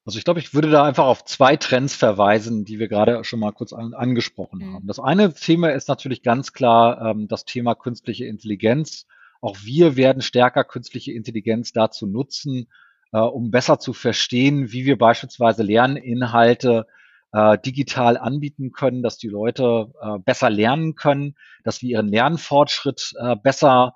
Also 0.03 0.17
ich 0.17 0.25
glaube, 0.25 0.39
ich 0.39 0.53
würde 0.53 0.71
da 0.71 0.83
einfach 0.83 1.05
auf 1.05 1.25
zwei 1.25 1.55
Trends 1.57 1.95
verweisen, 1.95 2.65
die 2.65 2.79
wir 2.79 2.87
gerade 2.87 3.23
schon 3.23 3.39
mal 3.39 3.51
kurz 3.51 3.71
an, 3.71 3.93
angesprochen 3.93 4.59
mhm. 4.59 4.73
haben. 4.73 4.87
Das 4.87 4.99
eine 4.99 5.33
Thema 5.33 5.69
ist 5.69 5.87
natürlich 5.87 6.23
ganz 6.23 6.53
klar 6.53 7.11
ähm, 7.11 7.27
das 7.27 7.45
Thema 7.45 7.75
künstliche 7.75 8.25
Intelligenz. 8.25 9.05
Auch 9.41 9.57
wir 9.63 9.95
werden 9.95 10.21
stärker 10.21 10.63
künstliche 10.63 11.11
Intelligenz 11.11 11.71
dazu 11.71 12.07
nutzen, 12.07 12.67
äh, 13.11 13.19
um 13.19 13.51
besser 13.51 13.79
zu 13.79 13.93
verstehen, 13.93 14.71
wie 14.71 14.85
wir 14.85 14.97
beispielsweise 14.97 15.61
Lerninhalte 15.61 16.87
äh, 17.33 17.57
digital 17.59 18.17
anbieten 18.17 18.71
können, 18.71 19.03
dass 19.03 19.17
die 19.17 19.27
Leute 19.27 19.91
äh, 20.01 20.19
besser 20.19 20.49
lernen 20.49 20.95
können, 20.95 21.35
dass 21.63 21.81
wir 21.81 21.89
ihren 21.89 22.07
Lernfortschritt 22.07 23.13
äh, 23.19 23.35
besser 23.35 23.93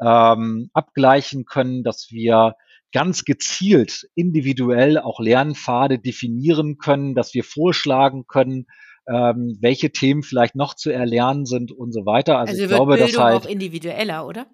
ähm, 0.00 0.70
abgleichen 0.72 1.44
können, 1.44 1.82
dass 1.82 2.10
wir 2.10 2.54
ganz 2.92 3.24
gezielt 3.24 4.08
individuell 4.14 4.98
auch 4.98 5.20
Lernpfade 5.20 5.98
definieren 5.98 6.78
können, 6.78 7.14
dass 7.14 7.34
wir 7.34 7.44
vorschlagen 7.44 8.26
können, 8.26 8.66
ähm, 9.06 9.58
welche 9.60 9.90
Themen 9.90 10.22
vielleicht 10.22 10.54
noch 10.54 10.74
zu 10.74 10.90
erlernen 10.90 11.46
sind 11.46 11.72
und 11.72 11.92
so 11.92 12.06
weiter. 12.06 12.38
Also, 12.38 12.52
also 12.52 12.62
ich 12.62 12.68
glaube, 12.68 12.94
Bildung 12.94 13.12
dass 13.12 13.20
halt 13.22 13.44
auch 13.44 13.48
individueller, 13.48 14.26
oder? 14.26 14.46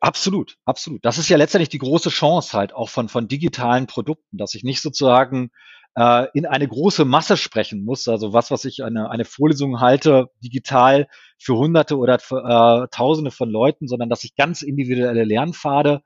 Absolut, 0.00 0.58
absolut. 0.64 1.04
Das 1.04 1.16
ist 1.16 1.30
ja 1.30 1.38
letztendlich 1.38 1.70
die 1.70 1.78
große 1.78 2.10
Chance 2.10 2.56
halt 2.56 2.74
auch 2.74 2.90
von, 2.90 3.08
von 3.08 3.28
digitalen 3.28 3.86
Produkten, 3.86 4.36
dass 4.36 4.54
ich 4.54 4.62
nicht 4.62 4.82
sozusagen 4.82 5.50
äh, 5.96 6.26
in 6.34 6.46
eine 6.46 6.68
große 6.68 7.04
Masse 7.04 7.36
sprechen 7.36 7.84
muss. 7.84 8.08
Also 8.08 8.32
was, 8.32 8.50
was 8.50 8.64
ich 8.64 8.84
eine, 8.84 9.10
eine 9.10 9.24
Vorlesung 9.24 9.80
halte, 9.80 10.28
digital 10.42 11.08
für 11.38 11.56
Hunderte 11.56 11.96
oder 11.96 12.18
für, 12.18 12.38
äh, 12.38 12.88
Tausende 12.94 13.30
von 13.30 13.50
Leuten, 13.50 13.88
sondern 13.88 14.08
dass 14.08 14.24
ich 14.24 14.36
ganz 14.36 14.62
individuelle 14.62 15.24
Lernpfade 15.24 16.02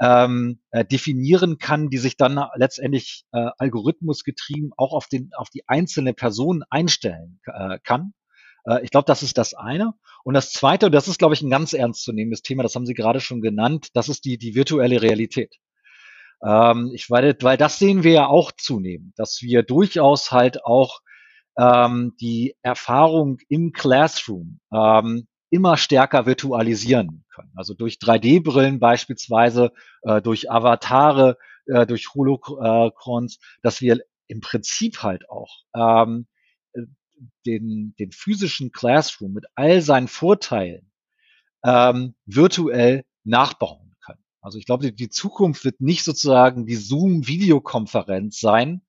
ähm, 0.00 0.60
äh, 0.70 0.84
definieren 0.84 1.58
kann, 1.58 1.88
die 1.88 1.98
sich 1.98 2.16
dann 2.16 2.40
letztendlich 2.56 3.24
äh, 3.32 3.50
algorithmusgetrieben 3.58 4.72
auch 4.76 4.92
auf, 4.92 5.06
den, 5.06 5.30
auf 5.36 5.50
die 5.50 5.68
einzelne 5.68 6.14
Person 6.14 6.64
einstellen 6.68 7.40
äh, 7.46 7.78
kann. 7.84 8.12
Äh, 8.66 8.82
ich 8.84 8.90
glaube, 8.90 9.06
das 9.06 9.22
ist 9.22 9.38
das 9.38 9.54
eine. 9.54 9.94
Und 10.24 10.34
das 10.34 10.52
zweite, 10.52 10.86
und 10.86 10.92
das 10.92 11.08
ist, 11.08 11.18
glaube 11.18 11.34
ich, 11.34 11.42
ein 11.42 11.50
ganz 11.50 11.72
ernstzunehmendes 11.72 12.42
Thema, 12.42 12.62
das 12.62 12.74
haben 12.74 12.86
Sie 12.86 12.94
gerade 12.94 13.20
schon 13.20 13.40
genannt, 13.40 13.88
das 13.94 14.08
ist 14.08 14.24
die, 14.24 14.38
die 14.38 14.54
virtuelle 14.54 15.00
Realität. 15.00 15.56
Ähm, 16.44 16.90
ich 16.94 17.10
weil, 17.10 17.36
weil 17.40 17.56
das 17.56 17.78
sehen 17.78 18.02
wir 18.02 18.12
ja 18.12 18.26
auch 18.26 18.52
zunehmend, 18.52 19.18
dass 19.18 19.40
wir 19.42 19.62
durchaus 19.62 20.30
halt 20.30 20.64
auch 20.64 21.00
ähm, 21.58 22.14
die 22.20 22.56
Erfahrung 22.62 23.38
im 23.48 23.72
Classroom 23.72 24.60
ähm, 24.72 25.26
immer 25.50 25.76
stärker 25.76 26.26
virtualisieren 26.26 27.24
können. 27.32 27.52
Also 27.54 27.74
durch 27.74 27.94
3D-Brillen 27.94 28.80
beispielsweise, 28.80 29.72
äh, 30.02 30.20
durch 30.20 30.50
Avatare, 30.50 31.38
äh, 31.66 31.86
durch 31.86 32.12
Holocrons, 32.12 33.38
dass 33.62 33.80
wir 33.80 34.00
im 34.26 34.40
Prinzip 34.40 35.02
halt 35.02 35.30
auch 35.30 35.62
ähm, 35.74 36.26
den, 37.46 37.94
den 37.98 38.10
physischen 38.10 38.72
Classroom 38.72 39.32
mit 39.32 39.44
all 39.54 39.80
seinen 39.80 40.08
Vorteilen 40.08 40.90
ähm, 41.64 42.14
virtuell 42.26 43.04
nachbauen. 43.22 43.83
Also 44.44 44.58
ich 44.58 44.66
glaube, 44.66 44.84
die, 44.84 44.94
die 44.94 45.08
Zukunft 45.08 45.64
wird 45.64 45.80
nicht 45.80 46.04
sozusagen 46.04 46.66
die 46.66 46.76
Zoom-Videokonferenz 46.76 48.38
sein, 48.38 48.82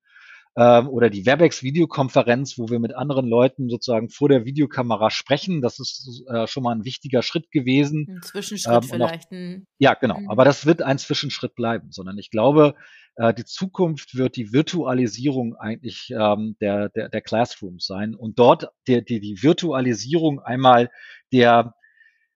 ähm, 0.58 0.88
oder 0.88 1.10
die 1.10 1.26
Webex-Videokonferenz, 1.26 2.58
wo 2.58 2.70
wir 2.70 2.80
mit 2.80 2.96
anderen 2.96 3.28
Leuten 3.28 3.70
sozusagen 3.70 4.10
vor 4.10 4.30
der 4.30 4.46
Videokamera 4.46 5.10
sprechen. 5.10 5.62
Das 5.62 5.80
ist 5.80 6.24
äh, 6.30 6.48
schon 6.48 6.64
mal 6.64 6.74
ein 6.74 6.86
wichtiger 6.86 7.22
Schritt 7.24 7.52
gewesen. 7.52 8.08
Ein 8.10 8.22
Zwischenschritt 8.22 8.74
ähm, 8.74 8.84
vielleicht. 8.84 9.32
Auch, 9.34 9.66
ja, 9.80 9.94
genau. 9.96 10.20
Mhm. 10.20 10.30
Aber 10.30 10.46
das 10.46 10.66
wird 10.66 10.82
ein 10.82 10.98
Zwischenschritt 10.98 11.56
bleiben, 11.56 11.92
sondern 11.92 12.18
ich 12.18 12.32
glaube, 12.32 12.76
äh, 13.18 13.34
die 13.34 13.44
Zukunft 13.44 14.16
wird 14.16 14.38
die 14.38 14.54
Virtualisierung 14.54 15.56
eigentlich 15.56 16.10
ähm, 16.18 16.56
der, 16.62 16.88
der, 16.90 17.10
der 17.10 17.22
Classrooms 17.22 17.86
sein 17.86 18.16
und 18.16 18.40
dort 18.40 18.70
die, 18.88 19.04
die, 19.04 19.20
die 19.20 19.44
Virtualisierung 19.44 20.40
einmal 20.40 20.90
der 21.34 21.76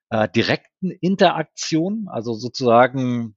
äh, 0.09 0.27
direkten 0.29 0.91
Interaktion, 0.91 2.07
also 2.09 2.33
sozusagen 2.33 3.35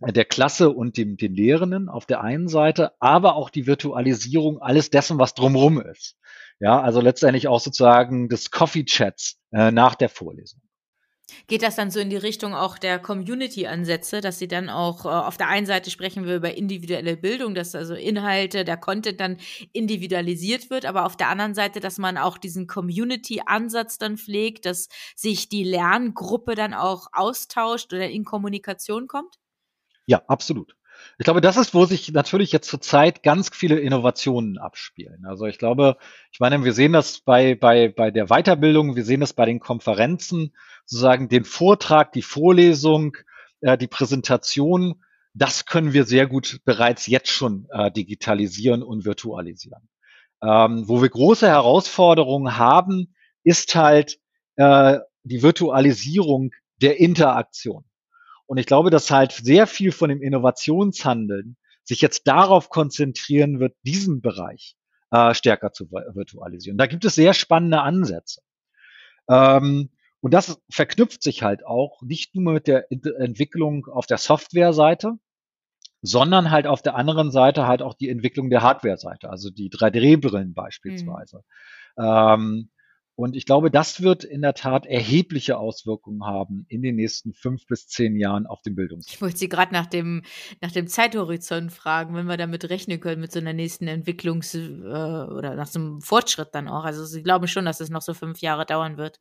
der 0.00 0.24
Klasse 0.24 0.70
und 0.70 0.96
dem, 0.96 1.16
den 1.16 1.34
Lehrenden 1.34 1.88
auf 1.88 2.06
der 2.06 2.22
einen 2.22 2.48
Seite, 2.48 2.92
aber 3.00 3.34
auch 3.34 3.50
die 3.50 3.66
Virtualisierung 3.66 4.60
alles 4.60 4.90
dessen, 4.90 5.18
was 5.18 5.34
drumherum 5.34 5.80
ist. 5.80 6.16
Ja, 6.58 6.80
also 6.80 7.00
letztendlich 7.00 7.48
auch 7.48 7.60
sozusagen 7.60 8.28
des 8.28 8.50
Coffee 8.50 8.84
Chats 8.84 9.38
äh, 9.52 9.70
nach 9.70 9.94
der 9.94 10.08
Vorlesung. 10.08 10.60
Geht 11.46 11.62
das 11.62 11.76
dann 11.76 11.90
so 11.90 12.00
in 12.00 12.10
die 12.10 12.16
Richtung 12.16 12.54
auch 12.54 12.78
der 12.78 12.98
Community-Ansätze, 12.98 14.20
dass 14.20 14.38
sie 14.38 14.48
dann 14.48 14.68
auch 14.68 15.04
äh, 15.04 15.08
auf 15.08 15.36
der 15.36 15.48
einen 15.48 15.66
Seite 15.66 15.90
sprechen 15.90 16.26
wir 16.26 16.36
über 16.36 16.54
individuelle 16.54 17.16
Bildung, 17.16 17.54
dass 17.54 17.74
also 17.74 17.94
Inhalte, 17.94 18.64
der 18.64 18.76
Content 18.76 19.20
dann 19.20 19.36
individualisiert 19.72 20.70
wird, 20.70 20.86
aber 20.86 21.06
auf 21.06 21.16
der 21.16 21.28
anderen 21.28 21.54
Seite, 21.54 21.80
dass 21.80 21.98
man 21.98 22.16
auch 22.16 22.38
diesen 22.38 22.66
Community-Ansatz 22.66 23.98
dann 23.98 24.16
pflegt, 24.16 24.66
dass 24.66 24.88
sich 25.14 25.48
die 25.48 25.64
Lerngruppe 25.64 26.54
dann 26.54 26.74
auch 26.74 27.08
austauscht 27.12 27.92
oder 27.92 28.08
in 28.08 28.24
Kommunikation 28.24 29.06
kommt? 29.06 29.36
Ja, 30.06 30.22
absolut. 30.26 30.74
Ich 31.18 31.24
glaube, 31.24 31.40
das 31.40 31.56
ist, 31.56 31.74
wo 31.74 31.84
sich 31.84 32.12
natürlich 32.12 32.52
jetzt 32.52 32.68
zurzeit 32.68 33.22
ganz 33.22 33.50
viele 33.52 33.78
Innovationen 33.78 34.58
abspielen. 34.58 35.24
Also 35.26 35.46
ich 35.46 35.58
glaube, 35.58 35.96
ich 36.32 36.40
meine, 36.40 36.64
wir 36.64 36.72
sehen 36.72 36.92
das 36.92 37.20
bei, 37.20 37.54
bei, 37.54 37.88
bei 37.88 38.10
der 38.10 38.26
Weiterbildung, 38.26 38.96
wir 38.96 39.04
sehen 39.04 39.20
das 39.20 39.32
bei 39.32 39.44
den 39.44 39.60
Konferenzen, 39.60 40.54
sozusagen 40.84 41.28
den 41.28 41.44
Vortrag, 41.44 42.12
die 42.12 42.22
Vorlesung, 42.22 43.16
äh, 43.60 43.76
die 43.76 43.86
Präsentation, 43.86 45.02
das 45.34 45.66
können 45.66 45.92
wir 45.92 46.04
sehr 46.04 46.26
gut 46.26 46.60
bereits 46.64 47.06
jetzt 47.06 47.30
schon 47.30 47.68
äh, 47.70 47.90
digitalisieren 47.90 48.82
und 48.82 49.04
virtualisieren. 49.04 49.88
Ähm, 50.42 50.88
wo 50.88 51.02
wir 51.02 51.08
große 51.08 51.46
Herausforderungen 51.46 52.56
haben, 52.56 53.14
ist 53.44 53.74
halt 53.74 54.18
äh, 54.56 54.98
die 55.22 55.42
Virtualisierung 55.42 56.52
der 56.80 56.98
Interaktion. 56.98 57.84
Und 58.50 58.58
ich 58.58 58.66
glaube, 58.66 58.90
dass 58.90 59.12
halt 59.12 59.30
sehr 59.30 59.68
viel 59.68 59.92
von 59.92 60.08
dem 60.08 60.20
Innovationshandeln 60.20 61.56
sich 61.84 62.00
jetzt 62.00 62.26
darauf 62.26 62.68
konzentrieren 62.68 63.60
wird, 63.60 63.76
diesen 63.84 64.22
Bereich 64.22 64.74
äh, 65.12 65.34
stärker 65.34 65.72
zu 65.72 65.88
virtualisieren. 65.92 66.76
Da 66.76 66.86
gibt 66.86 67.04
es 67.04 67.14
sehr 67.14 67.32
spannende 67.32 67.80
Ansätze. 67.82 68.40
Ähm, 69.28 69.90
und 70.18 70.34
das 70.34 70.60
verknüpft 70.68 71.22
sich 71.22 71.44
halt 71.44 71.64
auch 71.64 72.02
nicht 72.02 72.34
nur 72.34 72.54
mit 72.54 72.66
der 72.66 72.90
Entwicklung 72.90 73.86
auf 73.86 74.06
der 74.06 74.18
Software-Seite, 74.18 75.12
sondern 76.02 76.50
halt 76.50 76.66
auf 76.66 76.82
der 76.82 76.96
anderen 76.96 77.30
Seite 77.30 77.68
halt 77.68 77.82
auch 77.82 77.94
die 77.94 78.08
Entwicklung 78.08 78.50
der 78.50 78.62
Hardware-Seite, 78.62 79.30
also 79.30 79.50
die 79.50 79.70
3D-Brillen 79.70 80.48
mhm. 80.48 80.54
beispielsweise. 80.54 81.44
Mhm. 81.96 82.04
Ähm, 82.04 82.70
und 83.16 83.36
ich 83.36 83.44
glaube, 83.44 83.70
das 83.70 84.00
wird 84.02 84.24
in 84.24 84.40
der 84.40 84.54
Tat 84.54 84.86
erhebliche 84.86 85.58
Auswirkungen 85.58 86.24
haben 86.24 86.64
in 86.68 86.82
den 86.82 86.96
nächsten 86.96 87.34
fünf 87.34 87.66
bis 87.66 87.86
zehn 87.86 88.16
Jahren 88.16 88.46
auf 88.46 88.62
den 88.62 88.74
Bildungssektor. 88.74 89.14
Ich 89.14 89.20
wollte 89.20 89.36
Sie 89.36 89.48
gerade 89.48 89.72
nach 89.72 89.86
dem, 89.86 90.22
nach 90.60 90.72
dem 90.72 90.86
Zeithorizont 90.86 91.72
fragen, 91.72 92.14
wenn 92.14 92.26
wir 92.26 92.36
damit 92.36 92.70
rechnen 92.70 93.00
können 93.00 93.20
mit 93.20 93.32
so 93.32 93.38
einer 93.38 93.52
nächsten 93.52 93.88
Entwicklungs- 93.88 94.54
äh, 94.56 95.32
oder 95.32 95.54
nach 95.54 95.66
so 95.66 95.78
einem 95.78 96.00
Fortschritt 96.00 96.48
dann 96.52 96.68
auch. 96.68 96.84
Also 96.84 97.04
Sie 97.04 97.22
glauben 97.22 97.46
schon, 97.46 97.66
dass 97.66 97.80
es 97.80 97.90
noch 97.90 98.02
so 98.02 98.14
fünf 98.14 98.40
Jahre 98.40 98.64
dauern 98.64 98.96
wird. 98.96 99.20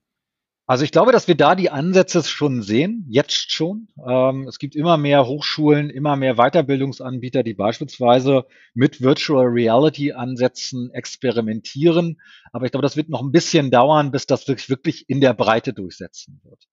Also 0.69 0.83
ich 0.83 0.91
glaube, 0.91 1.11
dass 1.11 1.27
wir 1.27 1.33
da 1.33 1.55
die 1.55 1.71
Ansätze 1.71 2.23
schon 2.23 2.61
sehen, 2.61 3.03
jetzt 3.09 3.51
schon. 3.51 3.87
Ähm, 4.07 4.47
es 4.47 4.59
gibt 4.59 4.75
immer 4.75 4.97
mehr 4.97 5.25
Hochschulen, 5.25 5.89
immer 5.89 6.15
mehr 6.15 6.35
Weiterbildungsanbieter, 6.35 7.41
die 7.41 7.55
beispielsweise 7.55 8.45
mit 8.75 9.01
Virtual 9.01 9.47
Reality 9.47 10.11
Ansätzen 10.11 10.91
experimentieren. 10.91 12.21
Aber 12.53 12.67
ich 12.67 12.71
glaube, 12.71 12.83
das 12.83 12.95
wird 12.95 13.09
noch 13.09 13.23
ein 13.23 13.31
bisschen 13.31 13.71
dauern, 13.71 14.11
bis 14.11 14.27
das 14.27 14.47
wirklich, 14.47 14.69
wirklich 14.69 15.09
in 15.09 15.21
der 15.21 15.33
Breite 15.33 15.73
durchsetzen 15.73 16.39
wird. 16.43 16.67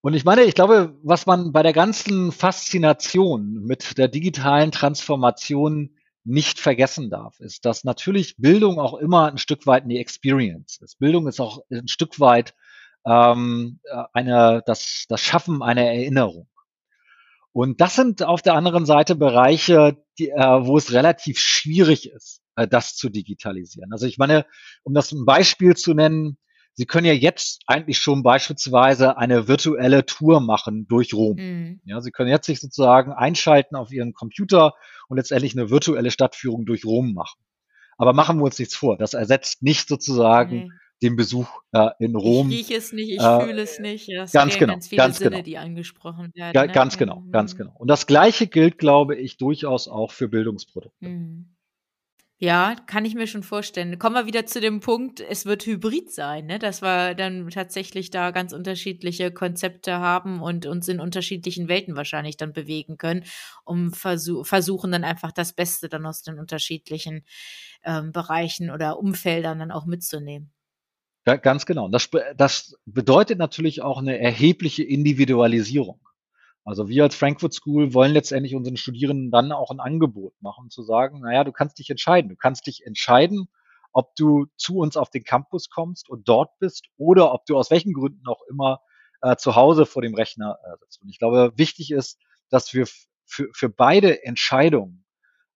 Und 0.00 0.14
ich 0.14 0.24
meine, 0.24 0.42
ich 0.42 0.56
glaube, 0.56 0.98
was 1.04 1.24
man 1.24 1.52
bei 1.52 1.62
der 1.62 1.72
ganzen 1.72 2.32
Faszination 2.32 3.62
mit 3.64 3.96
der 3.96 4.08
digitalen 4.08 4.72
Transformation 4.72 5.94
nicht 6.24 6.58
vergessen 6.58 7.10
darf, 7.10 7.38
ist, 7.38 7.64
dass 7.64 7.84
natürlich 7.84 8.34
Bildung 8.38 8.80
auch 8.80 8.94
immer 8.94 9.30
ein 9.30 9.38
Stück 9.38 9.68
weit 9.68 9.84
eine 9.84 9.98
Experience 9.98 10.78
ist. 10.78 10.98
Bildung 10.98 11.28
ist 11.28 11.40
auch 11.40 11.60
ein 11.70 11.86
Stück 11.86 12.18
weit 12.18 12.54
ähm, 13.06 13.80
äh, 13.84 14.02
eine, 14.12 14.62
das, 14.66 15.04
das 15.08 15.20
Schaffen 15.20 15.62
einer 15.62 15.82
Erinnerung. 15.82 16.48
Und 17.52 17.80
das 17.80 17.94
sind 17.94 18.22
auf 18.22 18.42
der 18.42 18.54
anderen 18.54 18.84
Seite 18.84 19.14
Bereiche, 19.14 19.96
die, 20.18 20.30
äh, 20.30 20.66
wo 20.66 20.76
es 20.76 20.92
relativ 20.92 21.38
schwierig 21.38 22.10
ist, 22.10 22.42
äh, 22.56 22.66
das 22.66 22.96
zu 22.96 23.08
digitalisieren. 23.08 23.92
Also 23.92 24.06
ich 24.06 24.18
meine, 24.18 24.46
um 24.82 24.92
das 24.92 25.12
ein 25.12 25.24
Beispiel 25.24 25.76
zu 25.76 25.94
nennen, 25.94 26.36
Sie 26.76 26.86
können 26.86 27.06
ja 27.06 27.12
jetzt 27.12 27.62
eigentlich 27.68 27.98
schon 27.98 28.24
beispielsweise 28.24 29.16
eine 29.16 29.46
virtuelle 29.46 30.06
Tour 30.06 30.40
machen 30.40 30.88
durch 30.88 31.14
Rom. 31.14 31.36
Mhm. 31.36 31.80
Ja, 31.84 32.00
Sie 32.00 32.10
können 32.10 32.30
jetzt 32.30 32.46
sich 32.46 32.58
sozusagen 32.58 33.12
einschalten 33.12 33.76
auf 33.76 33.92
Ihren 33.92 34.12
Computer 34.12 34.74
und 35.06 35.18
letztendlich 35.18 35.56
eine 35.56 35.70
virtuelle 35.70 36.10
Stadtführung 36.10 36.66
durch 36.66 36.84
Rom 36.84 37.14
machen. 37.14 37.38
Aber 37.96 38.12
machen 38.12 38.38
wir 38.38 38.44
uns 38.46 38.58
nichts 38.58 38.74
vor. 38.74 38.98
Das 38.98 39.14
ersetzt 39.14 39.62
nicht 39.62 39.86
sozusagen 39.86 40.64
mhm 40.64 40.72
den 41.02 41.16
Besuch 41.16 41.48
äh, 41.72 41.90
in 41.98 42.16
Rom. 42.16 42.50
Ich 42.50 42.70
rieche 42.70 42.76
es 42.76 42.92
nicht, 42.92 43.10
ich 43.10 43.20
äh, 43.20 43.40
fühle 43.40 43.62
es 43.62 43.78
nicht. 43.78 44.08
Das 44.08 44.32
ganz 44.32 44.58
genau, 44.58 44.74
ganz 44.74 44.88
viele 44.88 44.98
ganz 44.98 45.18
Sinne, 45.18 45.30
genau. 45.30 45.42
die 45.42 45.58
angesprochen 45.58 46.30
werden. 46.34 46.54
Ja, 46.54 46.66
ne? 46.66 46.72
Ganz 46.72 46.96
genau, 46.98 47.20
mhm. 47.20 47.32
ganz 47.32 47.56
genau. 47.56 47.74
Und 47.78 47.88
das 47.88 48.06
Gleiche 48.06 48.46
gilt, 48.46 48.78
glaube 48.78 49.16
ich, 49.16 49.36
durchaus 49.36 49.88
auch 49.88 50.12
für 50.12 50.28
Bildungsprodukte. 50.28 51.06
Mhm. 51.06 51.54
Ja, 52.38 52.74
kann 52.86 53.04
ich 53.04 53.14
mir 53.14 53.28
schon 53.28 53.44
vorstellen. 53.44 53.98
Kommen 53.98 54.16
wir 54.16 54.26
wieder 54.26 54.44
zu 54.44 54.60
dem 54.60 54.80
Punkt, 54.80 55.20
es 55.20 55.46
wird 55.46 55.64
hybrid 55.66 56.12
sein, 56.12 56.46
ne? 56.46 56.58
dass 56.58 56.82
wir 56.82 57.14
dann 57.14 57.48
tatsächlich 57.48 58.10
da 58.10 58.32
ganz 58.32 58.52
unterschiedliche 58.52 59.30
Konzepte 59.32 59.98
haben 59.98 60.42
und 60.42 60.66
uns 60.66 60.88
in 60.88 60.98
unterschiedlichen 61.00 61.68
Welten 61.68 61.94
wahrscheinlich 61.96 62.36
dann 62.36 62.52
bewegen 62.52 62.98
können, 62.98 63.24
um 63.64 63.92
versuch 63.92 64.44
versuchen 64.46 64.90
dann 64.90 65.04
einfach 65.04 65.30
das 65.30 65.52
Beste 65.52 65.88
dann 65.88 66.04
aus 66.06 66.22
den 66.22 66.40
unterschiedlichen 66.40 67.24
ähm, 67.84 68.10
Bereichen 68.10 68.70
oder 68.70 68.98
Umfeldern 68.98 69.60
dann 69.60 69.70
auch 69.70 69.86
mitzunehmen. 69.86 70.53
Ja, 71.26 71.36
ganz 71.36 71.64
genau. 71.64 71.88
Das, 71.88 72.10
das 72.36 72.78
bedeutet 72.84 73.38
natürlich 73.38 73.82
auch 73.82 73.98
eine 73.98 74.18
erhebliche 74.18 74.82
Individualisierung. 74.82 76.00
Also 76.64 76.88
wir 76.88 77.02
als 77.02 77.14
Frankfurt 77.14 77.54
School 77.54 77.92
wollen 77.94 78.12
letztendlich 78.12 78.54
unseren 78.54 78.76
Studierenden 78.76 79.30
dann 79.30 79.52
auch 79.52 79.70
ein 79.70 79.80
Angebot 79.80 80.34
machen, 80.40 80.70
zu 80.70 80.82
sagen, 80.82 81.20
naja, 81.20 81.44
du 81.44 81.52
kannst 81.52 81.78
dich 81.78 81.90
entscheiden. 81.90 82.30
Du 82.30 82.36
kannst 82.36 82.66
dich 82.66 82.86
entscheiden, 82.86 83.48
ob 83.92 84.14
du 84.16 84.46
zu 84.56 84.78
uns 84.78 84.96
auf 84.96 85.10
den 85.10 85.24
Campus 85.24 85.70
kommst 85.70 86.08
und 86.08 86.28
dort 86.28 86.58
bist 86.58 86.86
oder 86.96 87.32
ob 87.32 87.46
du 87.46 87.56
aus 87.56 87.70
welchen 87.70 87.92
Gründen 87.92 88.26
auch 88.26 88.42
immer 88.48 88.80
äh, 89.22 89.36
zu 89.36 89.56
Hause 89.56 89.86
vor 89.86 90.02
dem 90.02 90.14
Rechner 90.14 90.58
äh, 90.64 90.76
sitzt. 90.80 91.02
Und 91.02 91.08
ich 91.08 91.18
glaube, 91.18 91.52
wichtig 91.56 91.90
ist, 91.90 92.18
dass 92.50 92.72
wir 92.74 92.86
für, 93.26 93.48
für 93.52 93.68
beide 93.68 94.24
Entscheidungen 94.24 95.03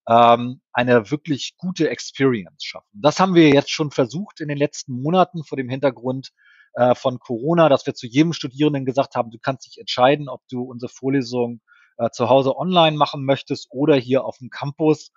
ähm, 0.08 0.60
eine 0.72 1.10
wirklich 1.10 1.54
gute 1.58 1.90
Experience 1.90 2.64
schaffen. 2.64 2.88
Das 2.92 3.20
haben 3.20 3.34
wir 3.34 3.50
jetzt 3.50 3.70
schon 3.70 3.90
versucht 3.90 4.40
in 4.40 4.48
den 4.48 4.58
letzten 4.58 5.00
Monaten 5.00 5.44
vor 5.44 5.56
dem 5.56 5.68
Hintergrund 5.68 6.30
äh, 6.74 6.94
von 6.94 7.18
Corona, 7.18 7.68
dass 7.68 7.86
wir 7.86 7.94
zu 7.94 8.06
jedem 8.06 8.32
Studierenden 8.32 8.86
gesagt 8.86 9.14
haben, 9.14 9.30
du 9.30 9.38
kannst 9.38 9.66
dich 9.66 9.78
entscheiden, 9.78 10.28
ob 10.28 10.40
du 10.48 10.62
unsere 10.62 10.90
Vorlesung 10.90 11.60
äh, 11.98 12.10
zu 12.10 12.28
Hause 12.30 12.56
online 12.56 12.96
machen 12.96 13.24
möchtest 13.24 13.68
oder 13.70 13.96
hier 13.96 14.24
auf 14.24 14.38
dem 14.38 14.48
Campus. 14.48 15.12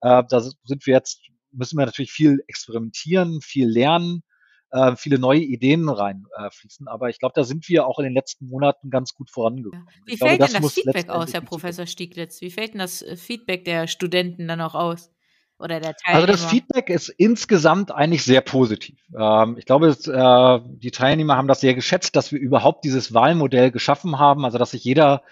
Äh, 0.00 0.24
da 0.28 0.40
sind 0.40 0.86
wir 0.86 0.94
jetzt, 0.94 1.20
müssen 1.52 1.78
wir 1.78 1.86
natürlich 1.86 2.12
viel 2.12 2.42
experimentieren, 2.48 3.40
viel 3.42 3.68
lernen 3.68 4.24
äh, 4.72 4.96
viele 4.96 5.18
neue 5.18 5.40
Ideen 5.40 5.88
reinfließen. 5.88 6.86
Äh, 6.86 6.90
Aber 6.90 7.10
ich 7.10 7.18
glaube, 7.18 7.34
da 7.36 7.44
sind 7.44 7.68
wir 7.68 7.86
auch 7.86 7.98
in 7.98 8.04
den 8.04 8.14
letzten 8.14 8.46
Monaten 8.46 8.90
ganz 8.90 9.14
gut 9.14 9.30
vorangekommen. 9.30 9.86
Wie 10.06 10.16
fällt 10.16 10.38
glaube, 10.38 10.52
denn 10.52 10.62
das 10.62 10.72
Feedback 10.72 11.08
aus, 11.10 11.32
Herr 11.32 11.42
Professor 11.42 11.86
Stieglitz? 11.86 12.40
Wie 12.40 12.50
fällt 12.50 12.72
denn 12.72 12.80
das 12.80 13.02
äh, 13.02 13.16
Feedback 13.16 13.64
der 13.64 13.86
Studenten 13.86 14.48
dann 14.48 14.60
auch 14.60 14.74
aus? 14.74 15.10
Oder 15.58 15.78
der 15.78 15.94
Teilnehmer? 15.94 16.26
Also 16.26 16.26
das 16.26 16.50
Feedback 16.50 16.90
ist 16.90 17.10
insgesamt 17.10 17.92
eigentlich 17.92 18.24
sehr 18.24 18.40
positiv. 18.40 18.98
Ähm, 19.16 19.56
ich 19.58 19.66
glaube, 19.66 19.88
es, 19.88 20.08
äh, 20.08 20.60
die 20.66 20.90
Teilnehmer 20.90 21.36
haben 21.36 21.48
das 21.48 21.60
sehr 21.60 21.74
geschätzt, 21.74 22.16
dass 22.16 22.32
wir 22.32 22.40
überhaupt 22.40 22.84
dieses 22.84 23.14
Wahlmodell 23.14 23.70
geschaffen 23.70 24.18
haben, 24.18 24.44
also 24.44 24.58
dass 24.58 24.72
sich 24.72 24.82
jeder 24.82 25.22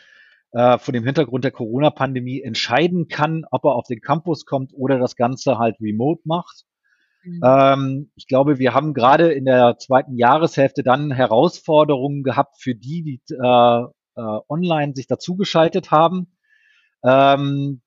äh, 0.53 0.79
vor 0.79 0.93
dem 0.93 1.05
Hintergrund 1.05 1.45
der 1.45 1.51
Corona-Pandemie 1.51 2.43
entscheiden 2.43 3.09
kann, 3.09 3.45
ob 3.51 3.65
er 3.65 3.75
auf 3.75 3.87
den 3.87 4.01
Campus 4.01 4.45
kommt 4.45 4.73
oder 4.75 4.99
das 4.99 5.17
Ganze 5.17 5.59
halt 5.59 5.77
remote 5.81 6.23
macht. 6.25 6.67
Mhm. 7.23 7.41
Ähm, 7.45 8.11
ich 8.17 8.27
glaube, 8.27 8.59
wir 8.59 8.75
haben 8.75 8.95
gerade 8.95 9.33
in 9.33 9.45
der 9.45 9.77
zweiten 9.79 10.17
Jahreshälfte 10.17 10.83
dann 10.83 11.11
Herausforderungen 11.11 12.23
gehabt 12.23 12.57
für 12.61 12.75
die, 12.75 13.03
die 13.03 13.21
äh, 13.35 13.85
äh, 14.17 14.41
online 14.49 14.95
sich 14.95 15.07
dazugeschaltet 15.07 15.91
haben. 15.91 16.37
Ähm, 17.05 17.83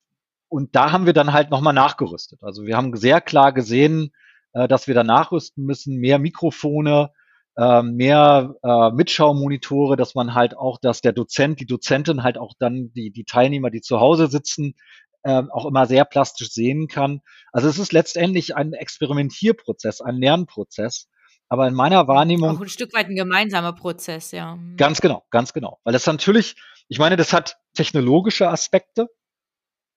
und 0.50 0.76
da 0.76 0.92
haben 0.92 1.06
wir 1.06 1.14
dann 1.14 1.34
halt 1.34 1.50
nochmal 1.50 1.74
nachgerüstet. 1.74 2.44
Also 2.44 2.66
wir 2.66 2.78
haben 2.78 2.96
sehr 2.96 3.22
klar 3.22 3.54
gesehen, 3.54 4.12
äh, 4.54 4.68
dass 4.68 4.88
wir 4.88 4.96
da 4.96 5.04
nachrüsten 5.04 5.66
müssen, 5.66 5.98
mehr 5.98 6.20
Mikrofone, 6.20 7.12
äh, 7.56 7.82
mehr 7.82 8.56
äh, 8.64 8.92
Mitschaumonitore, 8.92 9.96
dass 9.96 10.16
man 10.16 10.34
halt 10.34 10.58
auch, 10.58 10.80
dass 10.80 11.02
der 11.02 11.14
Dozent, 11.14 11.60
die 11.60 11.66
Dozentin 11.66 12.24
halt 12.24 12.38
auch 12.38 12.54
dann 12.60 12.92
die, 12.94 13.12
die 13.12 13.26
Teilnehmer, 13.26 13.70
die 13.70 13.82
zu 13.82 14.00
Hause 14.00 14.28
sitzen, 14.28 14.76
äh, 15.24 15.44
auch 15.52 15.66
immer 15.66 15.86
sehr 15.86 16.06
plastisch 16.06 16.52
sehen 16.52 16.88
kann. 16.88 17.22
Also 17.52 17.68
es 17.68 17.80
ist 17.80 17.92
letztendlich 17.94 18.56
ein 18.56 18.74
Experimentierprozess, 18.74 20.02
ein 20.02 20.18
Lernprozess. 20.18 21.08
Aber 21.50 21.68
in 21.68 21.74
meiner 21.74 22.08
Wahrnehmung. 22.08 22.58
Auch 22.58 22.62
ein 22.62 22.70
Stück 22.70 22.94
weit 22.94 23.10
ein 23.10 23.16
gemeinsamer 23.16 23.74
Prozess, 23.74 24.32
ja. 24.32 24.58
Ganz 24.78 25.02
genau, 25.02 25.24
ganz 25.30 25.54
genau. 25.54 25.80
Weil 25.84 25.94
das 25.94 26.06
natürlich, 26.08 26.56
ich 26.88 27.00
meine, 27.00 27.16
das 27.16 27.32
hat 27.32 27.58
technologische 27.74 28.50
Aspekte. 28.50 29.08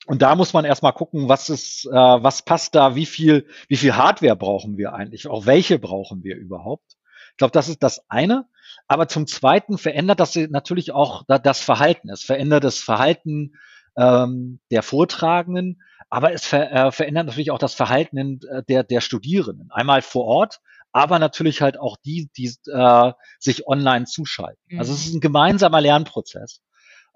Und 0.06 0.22
da 0.22 0.36
muss 0.36 0.52
man 0.52 0.64
erstmal 0.64 0.92
gucken, 0.92 1.28
was 1.28 1.48
ist, 1.48 1.86
äh, 1.86 1.90
was 1.90 2.44
passt 2.44 2.74
da, 2.74 2.94
wie 2.94 3.06
viel, 3.06 3.48
wie 3.68 3.76
viel 3.76 3.96
Hardware 3.96 4.36
brauchen 4.36 4.76
wir 4.76 4.92
eigentlich, 4.92 5.26
auch 5.28 5.46
welche 5.46 5.78
brauchen 5.78 6.22
wir 6.22 6.36
überhaupt. 6.36 6.96
Ich 7.32 7.38
glaube, 7.38 7.52
das 7.52 7.68
ist 7.68 7.82
das 7.82 8.04
eine. 8.08 8.46
Aber 8.86 9.08
zum 9.08 9.26
Zweiten 9.26 9.78
verändert 9.78 10.20
das 10.20 10.36
natürlich 10.36 10.92
auch 10.92 11.24
das 11.26 11.60
Verhalten. 11.60 12.08
Es 12.10 12.22
verändert 12.22 12.64
das 12.64 12.78
Verhalten 12.78 13.54
ähm, 13.96 14.60
der 14.70 14.82
Vortragenden, 14.82 15.82
aber 16.08 16.32
es 16.32 16.46
ver 16.46 16.70
äh, 16.72 16.92
verändert 16.92 17.26
natürlich 17.26 17.50
auch 17.50 17.58
das 17.58 17.74
Verhalten 17.74 18.40
äh, 18.48 18.62
der, 18.68 18.84
der 18.84 19.00
Studierenden. 19.00 19.70
Einmal 19.70 20.02
vor 20.02 20.24
Ort, 20.24 20.60
aber 20.92 21.18
natürlich 21.18 21.62
halt 21.62 21.78
auch 21.78 21.96
die, 21.96 22.30
die 22.36 22.54
äh, 22.70 23.12
sich 23.38 23.66
online 23.66 24.06
zuschalten. 24.06 24.62
Mhm. 24.68 24.78
Also 24.78 24.92
es 24.92 25.00
ist 25.00 25.12
mhm. 25.12 25.18
ein 25.18 25.20
gemeinsamer 25.20 25.80
Lernprozess. 25.80 26.62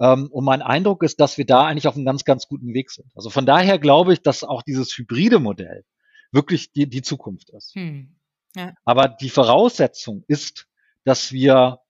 Ähm, 0.00 0.28
und 0.30 0.44
mein 0.44 0.62
Eindruck 0.62 1.02
ist, 1.02 1.20
dass 1.20 1.38
wir 1.38 1.46
da 1.46 1.66
eigentlich 1.66 1.86
auf 1.86 1.94
einem 1.94 2.06
ganz, 2.06 2.24
ganz 2.24 2.48
guten 2.48 2.74
Weg 2.74 2.90
sind. 2.90 3.10
Also 3.14 3.30
von 3.30 3.46
daher 3.46 3.78
glaube 3.78 4.12
ich, 4.12 4.22
dass 4.22 4.44
auch 4.44 4.62
dieses 4.62 4.96
hybride 4.96 5.38
Modell 5.38 5.84
wirklich 6.32 6.72
die, 6.72 6.88
die 6.88 7.02
Zukunft 7.02 7.50
ist. 7.50 7.74
Hm. 7.74 8.16
Ja. 8.56 8.74
Aber 8.84 9.08
die 9.08 9.30
Voraussetzung 9.30 10.24
ist, 10.26 10.66
dass 11.04 11.32
wir 11.32 11.80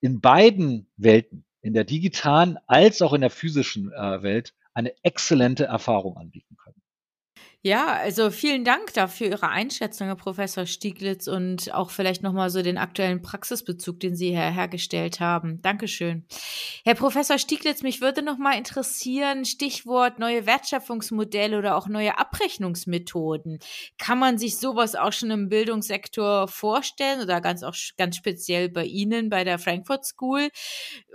in 0.00 0.20
beiden 0.20 0.90
Welten, 0.96 1.44
in 1.64 1.72
der 1.72 1.84
digitalen 1.84 2.58
als 2.66 3.00
auch 3.00 3.14
in 3.14 3.22
der 3.22 3.30
physischen 3.30 3.90
äh, 3.90 4.22
Welt, 4.22 4.52
eine 4.74 4.92
exzellente 5.02 5.64
Erfahrung 5.64 6.16
anbieten. 6.16 6.53
Ja, 7.66 7.94
also 7.94 8.30
vielen 8.30 8.62
Dank 8.62 8.92
dafür 8.92 9.28
Ihre 9.28 9.48
Einschätzung, 9.48 10.08
Herr 10.08 10.16
Professor 10.16 10.66
Stieglitz, 10.66 11.28
und 11.28 11.72
auch 11.72 11.88
vielleicht 11.88 12.22
nochmal 12.22 12.50
so 12.50 12.60
den 12.60 12.76
aktuellen 12.76 13.22
Praxisbezug, 13.22 14.00
den 14.00 14.14
Sie 14.14 14.32
her 14.32 14.50
hergestellt 14.50 15.18
haben. 15.18 15.62
Dankeschön. 15.62 16.26
Herr 16.84 16.94
Professor 16.94 17.38
Stieglitz, 17.38 17.82
mich 17.82 18.02
würde 18.02 18.20
nochmal 18.20 18.58
interessieren, 18.58 19.46
Stichwort 19.46 20.18
neue 20.18 20.44
Wertschöpfungsmodelle 20.44 21.56
oder 21.58 21.76
auch 21.76 21.88
neue 21.88 22.18
Abrechnungsmethoden. 22.18 23.60
Kann 23.96 24.18
man 24.18 24.36
sich 24.36 24.58
sowas 24.58 24.94
auch 24.94 25.14
schon 25.14 25.30
im 25.30 25.48
Bildungssektor 25.48 26.48
vorstellen 26.48 27.22
oder 27.22 27.40
ganz 27.40 27.62
auch 27.62 27.74
ganz 27.96 28.16
speziell 28.16 28.68
bei 28.68 28.84
Ihnen 28.84 29.30
bei 29.30 29.42
der 29.42 29.58
Frankfurt 29.58 30.04
School? 30.04 30.50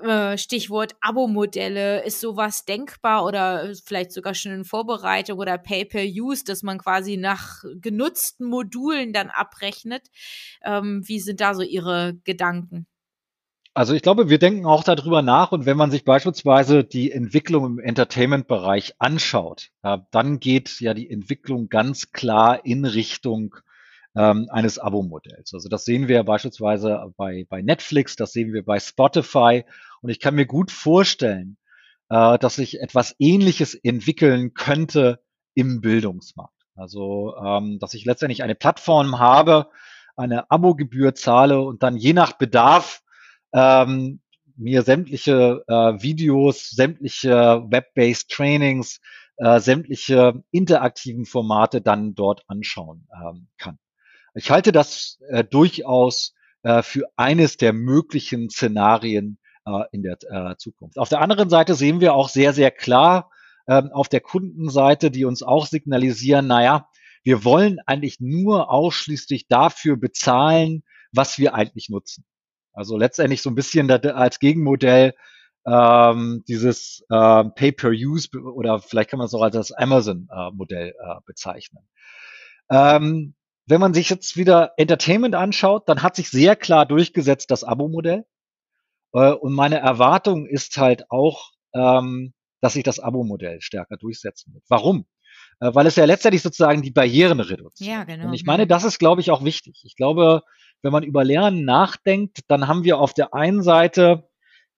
Äh, 0.01 0.35
Stichwort 0.39 0.93
Abo-Modelle. 1.01 2.03
Ist 2.05 2.21
sowas 2.21 2.65
denkbar 2.65 3.23
oder 3.25 3.71
vielleicht 3.85 4.11
sogar 4.13 4.33
schon 4.33 4.51
in 4.51 4.65
Vorbereitung 4.65 5.37
oder 5.37 5.59
Pay-per-Use? 5.59 6.38
Use, 6.39 6.45
dass 6.45 6.63
man 6.63 6.77
quasi 6.77 7.17
nach 7.17 7.63
genutzten 7.81 8.47
Modulen 8.47 9.13
dann 9.13 9.29
abrechnet. 9.29 10.07
Ähm, 10.63 11.03
wie 11.05 11.19
sind 11.19 11.41
da 11.41 11.53
so 11.53 11.61
Ihre 11.61 12.15
Gedanken? 12.23 12.87
Also 13.73 13.93
ich 13.93 14.01
glaube, 14.01 14.29
wir 14.29 14.39
denken 14.39 14.65
auch 14.65 14.83
darüber 14.83 15.21
nach 15.21 15.51
und 15.51 15.65
wenn 15.65 15.77
man 15.77 15.91
sich 15.91 16.03
beispielsweise 16.03 16.83
die 16.83 17.11
Entwicklung 17.11 17.65
im 17.65 17.79
Entertainment-Bereich 17.79 18.95
anschaut, 18.97 19.69
ja, 19.83 20.07
dann 20.11 20.39
geht 20.39 20.81
ja 20.81 20.93
die 20.93 21.09
Entwicklung 21.09 21.69
ganz 21.69 22.11
klar 22.11 22.65
in 22.65 22.83
Richtung 22.83 23.55
ähm, 24.15 24.47
eines 24.49 24.79
Abo-Modells. 24.79 25.53
Also 25.53 25.69
das 25.69 25.85
sehen 25.85 26.07
wir 26.07 26.23
beispielsweise 26.23 27.13
bei, 27.15 27.45
bei 27.47 27.61
Netflix, 27.61 28.15
das 28.15 28.33
sehen 28.33 28.53
wir 28.53 28.65
bei 28.65 28.79
Spotify 28.79 29.63
und 30.01 30.09
ich 30.09 30.19
kann 30.19 30.35
mir 30.35 30.47
gut 30.47 30.71
vorstellen, 30.71 31.57
äh, 32.09 32.39
dass 32.39 32.55
sich 32.55 32.81
etwas 32.81 33.15
Ähnliches 33.19 33.75
entwickeln 33.75 34.55
könnte 34.55 35.19
im 35.59 35.81
Bildungsmarkt. 35.81 36.53
Also, 36.75 37.35
ähm, 37.35 37.77
dass 37.79 37.93
ich 37.93 38.05
letztendlich 38.05 38.41
eine 38.41 38.55
Plattform 38.55 39.19
habe, 39.19 39.67
eine 40.15 40.49
Abogebühr 40.49 41.13
zahle 41.13 41.61
und 41.61 41.83
dann 41.83 41.97
je 41.97 42.13
nach 42.13 42.33
Bedarf 42.33 43.01
ähm, 43.53 44.21
mir 44.55 44.83
sämtliche 44.83 45.63
äh, 45.67 46.01
Videos, 46.01 46.69
sämtliche 46.69 47.65
Web-based 47.69 48.29
Trainings, 48.29 49.01
äh, 49.37 49.59
sämtliche 49.59 50.41
interaktiven 50.51 51.25
Formate 51.25 51.81
dann 51.81 52.15
dort 52.15 52.43
anschauen 52.47 53.07
ähm, 53.13 53.47
kann. 53.57 53.77
Ich 54.33 54.49
halte 54.49 54.71
das 54.71 55.19
äh, 55.29 55.43
durchaus 55.43 56.33
äh, 56.63 56.81
für 56.81 57.09
eines 57.17 57.57
der 57.57 57.73
möglichen 57.73 58.49
Szenarien 58.49 59.37
äh, 59.65 59.83
in 59.91 60.03
der 60.03 60.17
äh, 60.29 60.55
Zukunft. 60.57 60.97
Auf 60.97 61.09
der 61.09 61.21
anderen 61.21 61.49
Seite 61.49 61.75
sehen 61.75 61.99
wir 61.99 62.13
auch 62.13 62.29
sehr, 62.29 62.53
sehr 62.53 62.71
klar, 62.71 63.31
ähm, 63.69 63.91
auf 63.93 64.09
der 64.09 64.19
Kundenseite, 64.19 65.11
die 65.11 65.25
uns 65.25 65.43
auch 65.43 65.67
signalisieren, 65.67 66.47
naja, 66.47 66.89
wir 67.23 67.43
wollen 67.43 67.77
eigentlich 67.85 68.19
nur 68.19 68.71
ausschließlich 68.71 69.47
dafür 69.47 69.95
bezahlen, 69.95 70.83
was 71.11 71.37
wir 71.37 71.53
eigentlich 71.53 71.89
nutzen. 71.89 72.25
Also 72.73 72.97
letztendlich 72.97 73.41
so 73.41 73.49
ein 73.49 73.55
bisschen 73.55 73.91
als 73.91 74.39
Gegenmodell 74.39 75.13
ähm, 75.67 76.43
dieses 76.47 77.05
äh, 77.09 77.43
Pay-per-Use 77.43 78.29
oder 78.39 78.79
vielleicht 78.79 79.11
kann 79.11 79.19
man 79.19 79.27
es 79.27 79.33
auch 79.33 79.41
als 79.41 79.53
das 79.53 79.71
Amazon-Modell 79.71 80.87
äh, 80.87 80.89
äh, 80.89 81.19
bezeichnen. 81.25 81.87
Ähm, 82.71 83.35
wenn 83.67 83.81
man 83.81 83.93
sich 83.93 84.09
jetzt 84.09 84.35
wieder 84.35 84.73
Entertainment 84.77 85.35
anschaut, 85.35 85.87
dann 85.87 86.01
hat 86.01 86.15
sich 86.15 86.31
sehr 86.31 86.55
klar 86.55 86.85
durchgesetzt 86.85 87.51
das 87.51 87.63
Abo-Modell. 87.63 88.25
Äh, 89.13 89.33
und 89.33 89.53
meine 89.53 89.77
Erwartung 89.77 90.47
ist 90.47 90.77
halt 90.77 91.11
auch, 91.11 91.51
ähm, 91.73 92.33
dass 92.61 92.73
sich 92.73 92.83
das 92.83 92.99
Abo-Modell 92.99 93.61
stärker 93.61 93.97
durchsetzen 93.97 94.53
wird. 94.53 94.63
Warum? 94.67 95.05
Äh, 95.59 95.73
weil 95.73 95.87
es 95.87 95.95
ja 95.95 96.05
letztendlich 96.05 96.41
sozusagen 96.41 96.81
die 96.81 96.91
Barrieren 96.91 97.39
reduziert. 97.39 97.89
Ja, 97.89 98.03
genau. 98.03 98.27
Und 98.27 98.33
ich 98.33 98.45
meine, 98.45 98.67
das 98.67 98.83
ist, 98.83 98.99
glaube 98.99 99.21
ich, 99.21 99.31
auch 99.31 99.43
wichtig. 99.43 99.81
Ich 99.83 99.95
glaube, 99.95 100.43
wenn 100.81 100.91
man 100.91 101.03
über 101.03 101.23
Lernen 101.23 101.65
nachdenkt, 101.65 102.39
dann 102.47 102.67
haben 102.67 102.83
wir 102.83 102.99
auf 102.99 103.13
der 103.13 103.33
einen 103.33 103.63
Seite 103.63 104.29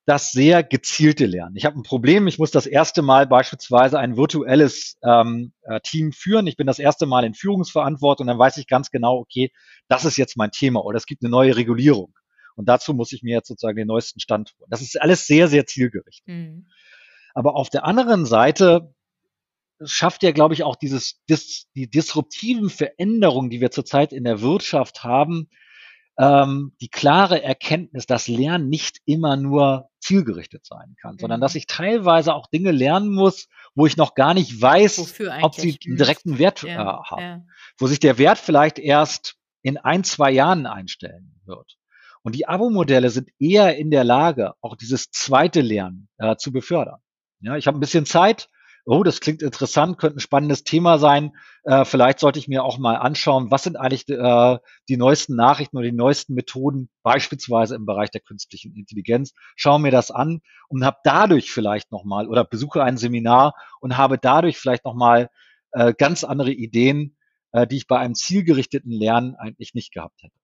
das 0.04 0.32
sehr 0.32 0.64
gezielte 0.64 1.26
Lernen. 1.26 1.54
Ich 1.54 1.64
habe 1.64 1.78
ein 1.78 1.84
Problem, 1.84 2.26
ich 2.26 2.38
muss 2.38 2.50
das 2.50 2.66
erste 2.66 3.02
Mal 3.02 3.28
beispielsweise 3.28 4.00
ein 4.00 4.16
virtuelles 4.16 4.98
ähm, 5.04 5.52
äh, 5.62 5.80
Team 5.80 6.10
führen. 6.12 6.48
Ich 6.48 6.56
bin 6.56 6.66
das 6.66 6.80
erste 6.80 7.06
Mal 7.06 7.24
in 7.24 7.34
Führungsverantwortung, 7.34 8.26
dann 8.26 8.38
weiß 8.38 8.56
ich 8.56 8.66
ganz 8.66 8.90
genau, 8.90 9.18
okay, 9.18 9.52
das 9.88 10.04
ist 10.04 10.16
jetzt 10.16 10.36
mein 10.36 10.50
Thema 10.50 10.84
oder 10.84 10.96
es 10.96 11.06
gibt 11.06 11.22
eine 11.22 11.30
neue 11.30 11.56
Regulierung. 11.56 12.12
Und 12.56 12.68
dazu 12.68 12.94
muss 12.94 13.12
ich 13.12 13.22
mir 13.22 13.36
jetzt 13.36 13.48
sozusagen 13.48 13.76
den 13.76 13.86
neuesten 13.86 14.18
Stand 14.18 14.52
holen. 14.58 14.68
Das 14.70 14.82
ist 14.82 15.00
alles 15.00 15.26
sehr, 15.26 15.46
sehr 15.46 15.66
zielgerichtet. 15.66 16.26
Mhm. 16.26 16.66
Aber 17.34 17.56
auf 17.56 17.70
der 17.70 17.84
anderen 17.84 18.26
Seite 18.26 18.94
schafft 19.84 20.22
ja, 20.22 20.32
glaube 20.32 20.54
ich, 20.54 20.62
auch 20.62 20.76
dieses, 20.76 21.22
dis, 21.28 21.66
die 21.74 21.90
disruptiven 21.90 22.70
Veränderungen, 22.70 23.50
die 23.50 23.60
wir 23.60 23.70
zurzeit 23.70 24.12
in 24.12 24.24
der 24.24 24.40
Wirtschaft 24.40 25.04
haben, 25.04 25.48
ähm, 26.18 26.72
die 26.80 26.88
klare 26.88 27.42
Erkenntnis, 27.42 28.06
dass 28.06 28.28
Lernen 28.28 28.68
nicht 28.68 28.98
immer 29.06 29.36
nur 29.36 29.88
zielgerichtet 29.98 30.66
sein 30.66 30.94
kann, 31.00 31.14
mhm. 31.14 31.20
sondern 31.20 31.40
dass 31.40 31.54
ich 31.54 31.66
teilweise 31.66 32.34
auch 32.34 32.48
Dinge 32.48 32.70
lernen 32.70 33.12
muss, 33.12 33.48
wo 33.74 33.86
ich 33.86 33.96
noch 33.96 34.14
gar 34.14 34.34
nicht 34.34 34.60
weiß, 34.60 34.98
ob 35.42 35.54
sie 35.54 35.78
einen 35.84 35.96
direkten 35.96 36.38
Wert 36.38 36.62
ja, 36.62 37.00
äh, 37.00 37.02
haben, 37.10 37.22
ja. 37.22 37.42
wo 37.78 37.86
sich 37.86 38.00
der 38.00 38.18
Wert 38.18 38.38
vielleicht 38.38 38.78
erst 38.78 39.36
in 39.62 39.78
ein, 39.78 40.04
zwei 40.04 40.30
Jahren 40.30 40.66
einstellen 40.66 41.40
wird. 41.44 41.78
Und 42.22 42.34
die 42.36 42.46
Abo-Modelle 42.46 43.10
sind 43.10 43.30
eher 43.38 43.76
in 43.76 43.90
der 43.90 44.04
Lage, 44.04 44.54
auch 44.60 44.76
dieses 44.76 45.10
zweite 45.10 45.60
Lernen 45.60 46.08
äh, 46.18 46.36
zu 46.36 46.52
befördern. 46.52 47.00
Ja, 47.42 47.56
ich 47.56 47.66
habe 47.66 47.76
ein 47.76 47.80
bisschen 47.80 48.06
Zeit. 48.06 48.48
Oh, 48.84 49.02
das 49.04 49.20
klingt 49.20 49.42
interessant, 49.42 49.98
könnte 49.98 50.18
ein 50.18 50.20
spannendes 50.20 50.64
Thema 50.64 50.98
sein. 50.98 51.32
Äh, 51.64 51.84
vielleicht 51.84 52.18
sollte 52.18 52.38
ich 52.38 52.48
mir 52.48 52.64
auch 52.64 52.78
mal 52.78 52.96
anschauen, 52.96 53.50
was 53.50 53.62
sind 53.64 53.76
eigentlich 53.76 54.08
äh, 54.08 54.58
die 54.88 54.96
neuesten 54.96 55.36
Nachrichten 55.36 55.76
oder 55.76 55.86
die 55.86 55.96
neuesten 55.96 56.34
Methoden, 56.34 56.88
beispielsweise 57.04 57.76
im 57.76 57.86
Bereich 57.86 58.10
der 58.10 58.20
künstlichen 58.20 58.74
Intelligenz. 58.74 59.34
Schaue 59.54 59.80
mir 59.80 59.92
das 59.92 60.10
an 60.10 60.40
und 60.68 60.84
habe 60.84 60.98
dadurch 61.04 61.52
vielleicht 61.52 61.92
nochmal 61.92 62.28
oder 62.28 62.44
besuche 62.44 62.82
ein 62.82 62.96
Seminar 62.96 63.54
und 63.80 63.96
habe 63.96 64.18
dadurch 64.18 64.58
vielleicht 64.58 64.84
nochmal 64.84 65.28
äh, 65.72 65.94
ganz 65.96 66.24
andere 66.24 66.52
Ideen, 66.52 67.16
äh, 67.52 67.66
die 67.68 67.76
ich 67.76 67.86
bei 67.86 67.98
einem 67.98 68.14
zielgerichteten 68.14 68.90
Lernen 68.90 69.36
eigentlich 69.36 69.74
nicht 69.74 69.92
gehabt 69.92 70.22
hätte. 70.22 70.41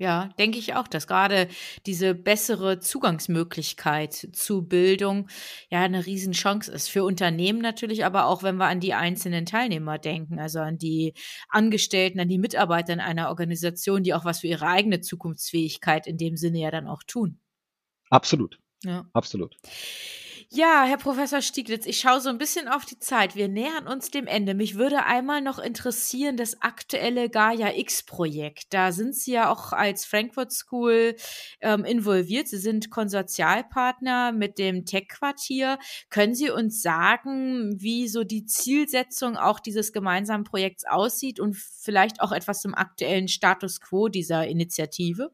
Ja, 0.00 0.28
denke 0.38 0.58
ich 0.58 0.74
auch, 0.74 0.86
dass 0.86 1.08
gerade 1.08 1.48
diese 1.84 2.14
bessere 2.14 2.78
Zugangsmöglichkeit 2.78 4.12
zu 4.14 4.62
Bildung 4.62 5.28
ja 5.70 5.80
eine 5.80 6.06
Riesenchance 6.06 6.70
ist. 6.70 6.88
Für 6.88 7.02
Unternehmen 7.02 7.60
natürlich, 7.60 8.04
aber 8.04 8.26
auch 8.26 8.44
wenn 8.44 8.56
wir 8.58 8.66
an 8.66 8.78
die 8.78 8.94
einzelnen 8.94 9.44
Teilnehmer 9.44 9.98
denken, 9.98 10.38
also 10.38 10.60
an 10.60 10.78
die 10.78 11.14
Angestellten, 11.48 12.20
an 12.20 12.28
die 12.28 12.38
Mitarbeiter 12.38 12.92
in 12.92 13.00
einer 13.00 13.28
Organisation, 13.28 14.04
die 14.04 14.14
auch 14.14 14.24
was 14.24 14.40
für 14.40 14.46
ihre 14.46 14.68
eigene 14.68 15.00
Zukunftsfähigkeit 15.00 16.06
in 16.06 16.16
dem 16.16 16.36
Sinne 16.36 16.60
ja 16.60 16.70
dann 16.70 16.86
auch 16.86 17.02
tun. 17.04 17.40
Absolut. 18.08 18.60
Ja. 18.84 19.04
Absolut. 19.12 19.56
Ja, 20.50 20.84
Herr 20.86 20.96
Professor 20.96 21.42
Stieglitz, 21.42 21.84
ich 21.84 22.00
schaue 22.00 22.22
so 22.22 22.30
ein 22.30 22.38
bisschen 22.38 22.68
auf 22.68 22.86
die 22.86 22.98
Zeit. 22.98 23.36
Wir 23.36 23.48
nähern 23.48 23.86
uns 23.86 24.10
dem 24.10 24.26
Ende. 24.26 24.54
Mich 24.54 24.76
würde 24.76 25.04
einmal 25.04 25.42
noch 25.42 25.58
interessieren, 25.58 26.38
das 26.38 26.62
aktuelle 26.62 27.28
Gaia 27.28 27.76
X-Projekt. 27.76 28.72
Da 28.72 28.92
sind 28.92 29.14
Sie 29.14 29.32
ja 29.32 29.52
auch 29.52 29.74
als 29.74 30.06
Frankfurt 30.06 30.50
School 30.52 31.16
ähm, 31.60 31.84
involviert. 31.84 32.48
Sie 32.48 32.56
sind 32.56 32.90
Konsortialpartner 32.90 34.32
mit 34.32 34.58
dem 34.58 34.86
Tech-Quartier. 34.86 35.78
Können 36.08 36.34
Sie 36.34 36.48
uns 36.48 36.80
sagen, 36.80 37.74
wie 37.78 38.08
so 38.08 38.24
die 38.24 38.46
Zielsetzung 38.46 39.36
auch 39.36 39.60
dieses 39.60 39.92
gemeinsamen 39.92 40.44
Projekts 40.44 40.86
aussieht 40.86 41.40
und 41.40 41.56
vielleicht 41.58 42.22
auch 42.22 42.32
etwas 42.32 42.62
zum 42.62 42.74
aktuellen 42.74 43.28
Status 43.28 43.82
quo 43.82 44.08
dieser 44.08 44.46
Initiative? 44.46 45.30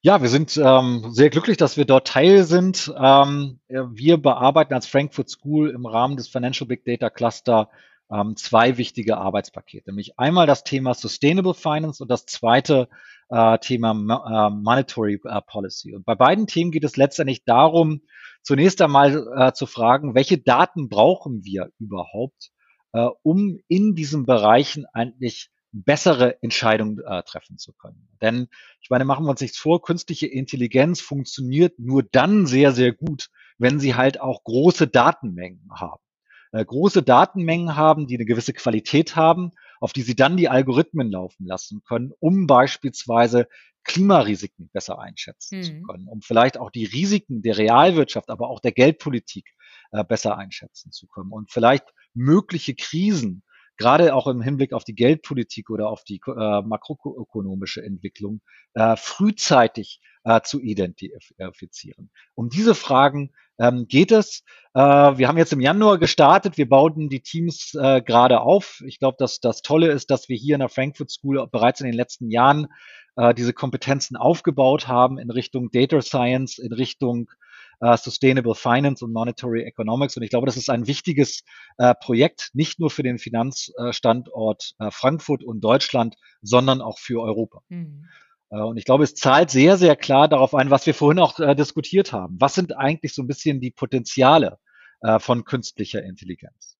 Ja, 0.00 0.22
wir 0.22 0.28
sind 0.28 0.56
ähm, 0.56 1.06
sehr 1.10 1.28
glücklich, 1.28 1.56
dass 1.56 1.76
wir 1.76 1.84
dort 1.84 2.06
Teil 2.06 2.44
sind. 2.44 2.92
Ähm, 2.96 3.58
wir 3.68 4.16
bearbeiten 4.16 4.72
als 4.72 4.86
Frankfurt 4.86 5.28
School 5.28 5.70
im 5.70 5.86
Rahmen 5.86 6.16
des 6.16 6.28
Financial 6.28 6.68
Big 6.68 6.84
Data 6.84 7.10
Cluster 7.10 7.68
ähm, 8.08 8.36
zwei 8.36 8.76
wichtige 8.78 9.18
Arbeitspakete, 9.18 9.90
nämlich 9.90 10.16
einmal 10.16 10.46
das 10.46 10.62
Thema 10.62 10.94
Sustainable 10.94 11.52
Finance 11.52 12.00
und 12.00 12.08
das 12.10 12.26
zweite 12.26 12.88
äh, 13.28 13.58
Thema 13.58 13.90
äh, 13.90 14.50
Monetary 14.50 15.20
äh, 15.24 15.40
Policy. 15.44 15.96
Und 15.96 16.06
bei 16.06 16.14
beiden 16.14 16.46
Themen 16.46 16.70
geht 16.70 16.84
es 16.84 16.96
letztendlich 16.96 17.44
darum, 17.44 18.02
zunächst 18.42 18.80
einmal 18.80 19.26
äh, 19.36 19.52
zu 19.52 19.66
fragen, 19.66 20.14
welche 20.14 20.38
Daten 20.38 20.88
brauchen 20.88 21.44
wir 21.44 21.70
überhaupt, 21.80 22.50
äh, 22.92 23.08
um 23.24 23.58
in 23.66 23.96
diesen 23.96 24.26
Bereichen 24.26 24.86
eigentlich 24.92 25.50
bessere 25.72 26.42
Entscheidungen 26.42 26.98
äh, 27.04 27.22
treffen 27.22 27.58
zu 27.58 27.72
können. 27.72 28.08
Denn 28.20 28.48
ich 28.80 28.90
meine, 28.90 29.04
machen 29.04 29.24
wir 29.24 29.30
uns 29.30 29.40
nichts 29.40 29.58
vor, 29.58 29.82
künstliche 29.82 30.26
Intelligenz 30.26 31.00
funktioniert 31.00 31.78
nur 31.78 32.02
dann 32.02 32.46
sehr, 32.46 32.72
sehr 32.72 32.92
gut, 32.92 33.30
wenn 33.58 33.80
sie 33.80 33.94
halt 33.94 34.20
auch 34.20 34.44
große 34.44 34.86
Datenmengen 34.86 35.68
haben. 35.70 36.02
Äh, 36.52 36.64
große 36.64 37.02
Datenmengen 37.02 37.76
haben, 37.76 38.06
die 38.06 38.16
eine 38.16 38.24
gewisse 38.24 38.54
Qualität 38.54 39.16
haben, 39.16 39.52
auf 39.80 39.92
die 39.92 40.02
sie 40.02 40.16
dann 40.16 40.36
die 40.36 40.48
Algorithmen 40.48 41.10
laufen 41.10 41.46
lassen 41.46 41.82
können, 41.84 42.12
um 42.18 42.46
beispielsweise 42.46 43.48
Klimarisiken 43.84 44.68
besser 44.72 44.98
einschätzen 44.98 45.58
mhm. 45.58 45.62
zu 45.62 45.82
können, 45.82 46.08
um 46.08 46.20
vielleicht 46.20 46.58
auch 46.58 46.70
die 46.70 46.84
Risiken 46.84 47.42
der 47.42 47.58
Realwirtschaft, 47.58 48.30
aber 48.30 48.48
auch 48.48 48.60
der 48.60 48.72
Geldpolitik 48.72 49.54
äh, 49.92 50.04
besser 50.04 50.36
einschätzen 50.36 50.92
zu 50.92 51.06
können 51.06 51.30
und 51.30 51.50
vielleicht 51.50 51.86
mögliche 52.14 52.74
Krisen 52.74 53.42
gerade 53.78 54.14
auch 54.14 54.26
im 54.26 54.42
Hinblick 54.42 54.72
auf 54.72 54.84
die 54.84 54.94
Geldpolitik 54.94 55.70
oder 55.70 55.88
auf 55.88 56.04
die 56.04 56.20
äh, 56.26 56.62
makroökonomische 56.62 57.82
Entwicklung 57.82 58.40
äh, 58.74 58.96
frühzeitig 58.96 60.00
äh, 60.24 60.42
zu 60.42 60.60
identifizieren. 60.60 62.10
Um 62.34 62.50
diese 62.50 62.74
Fragen 62.74 63.30
ähm, 63.58 63.86
geht 63.88 64.12
es. 64.12 64.44
Äh, 64.74 64.80
wir 64.80 65.28
haben 65.28 65.38
jetzt 65.38 65.52
im 65.52 65.60
Januar 65.60 65.98
gestartet. 65.98 66.58
Wir 66.58 66.68
bauten 66.68 67.08
die 67.08 67.22
Teams 67.22 67.74
äh, 67.74 68.02
gerade 68.02 68.40
auf. 68.40 68.82
Ich 68.86 68.98
glaube, 68.98 69.16
dass 69.18 69.40
das 69.40 69.62
Tolle 69.62 69.90
ist, 69.90 70.10
dass 70.10 70.28
wir 70.28 70.36
hier 70.36 70.54
in 70.54 70.60
der 70.60 70.68
Frankfurt 70.68 71.10
School 71.10 71.46
bereits 71.50 71.80
in 71.80 71.86
den 71.86 71.96
letzten 71.96 72.30
Jahren 72.30 72.66
äh, 73.16 73.34
diese 73.34 73.52
Kompetenzen 73.52 74.16
aufgebaut 74.16 74.88
haben 74.88 75.18
in 75.18 75.30
Richtung 75.30 75.70
Data 75.70 76.00
Science, 76.02 76.58
in 76.58 76.72
Richtung 76.72 77.30
äh, 77.80 77.96
Sustainable 77.96 78.54
Finance 78.54 79.04
und 79.04 79.12
Monetary 79.12 79.62
Economics. 79.62 80.16
Und 80.16 80.22
ich 80.22 80.30
glaube, 80.30 80.46
das 80.46 80.56
ist 80.56 80.70
ein 80.70 80.86
wichtiges 80.86 81.42
äh, 81.78 81.94
Projekt, 81.94 82.50
nicht 82.52 82.80
nur 82.80 82.90
für 82.90 83.02
den 83.02 83.18
Finanzstandort 83.18 84.72
äh, 84.78 84.90
Frankfurt 84.90 85.44
und 85.44 85.60
Deutschland, 85.60 86.16
sondern 86.42 86.80
auch 86.80 86.98
für 86.98 87.20
Europa. 87.22 87.60
Mhm. 87.68 88.06
Und 88.50 88.78
ich 88.78 88.86
glaube, 88.86 89.04
es 89.04 89.14
zahlt 89.14 89.50
sehr, 89.50 89.76
sehr 89.76 89.94
klar 89.94 90.26
darauf 90.26 90.54
ein, 90.54 90.70
was 90.70 90.86
wir 90.86 90.94
vorhin 90.94 91.18
auch 91.18 91.38
äh, 91.38 91.54
diskutiert 91.54 92.14
haben. 92.14 92.36
Was 92.40 92.54
sind 92.54 92.74
eigentlich 92.74 93.14
so 93.14 93.22
ein 93.22 93.26
bisschen 93.26 93.60
die 93.60 93.70
Potenziale 93.70 94.58
äh, 95.02 95.18
von 95.18 95.44
künstlicher 95.44 96.02
Intelligenz? 96.02 96.77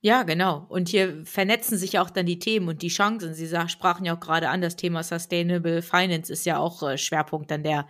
Ja, 0.00 0.22
genau. 0.22 0.66
Und 0.68 0.88
hier 0.88 1.24
vernetzen 1.24 1.78
sich 1.78 1.98
auch 1.98 2.10
dann 2.10 2.26
die 2.26 2.38
Themen 2.38 2.68
und 2.68 2.82
die 2.82 2.88
Chancen. 2.88 3.34
Sie 3.34 3.48
sprachen 3.68 4.04
ja 4.04 4.16
auch 4.16 4.20
gerade 4.20 4.48
an, 4.48 4.60
das 4.60 4.76
Thema 4.76 5.02
Sustainable 5.02 5.82
Finance 5.82 6.32
ist 6.32 6.46
ja 6.46 6.58
auch 6.58 6.82
äh, 6.82 6.98
Schwerpunkt 6.98 7.50
dann 7.50 7.62
der, 7.62 7.88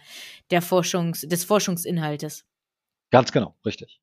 der 0.50 0.62
Forschungs-, 0.62 1.26
des 1.26 1.44
Forschungsinhaltes. 1.44 2.44
Ganz 3.11 3.33
genau, 3.33 3.57
richtig. 3.64 4.00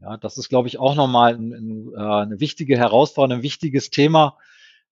Ja, 0.00 0.16
das 0.16 0.36
ist, 0.38 0.48
glaube 0.48 0.68
ich, 0.68 0.78
auch 0.78 0.94
nochmal 0.94 1.34
ein, 1.34 1.52
ein, 1.52 1.92
äh, 1.94 1.98
eine 1.98 2.40
wichtige 2.40 2.76
Herausforderung, 2.76 3.40
ein 3.40 3.42
wichtiges 3.42 3.90
Thema. 3.90 4.36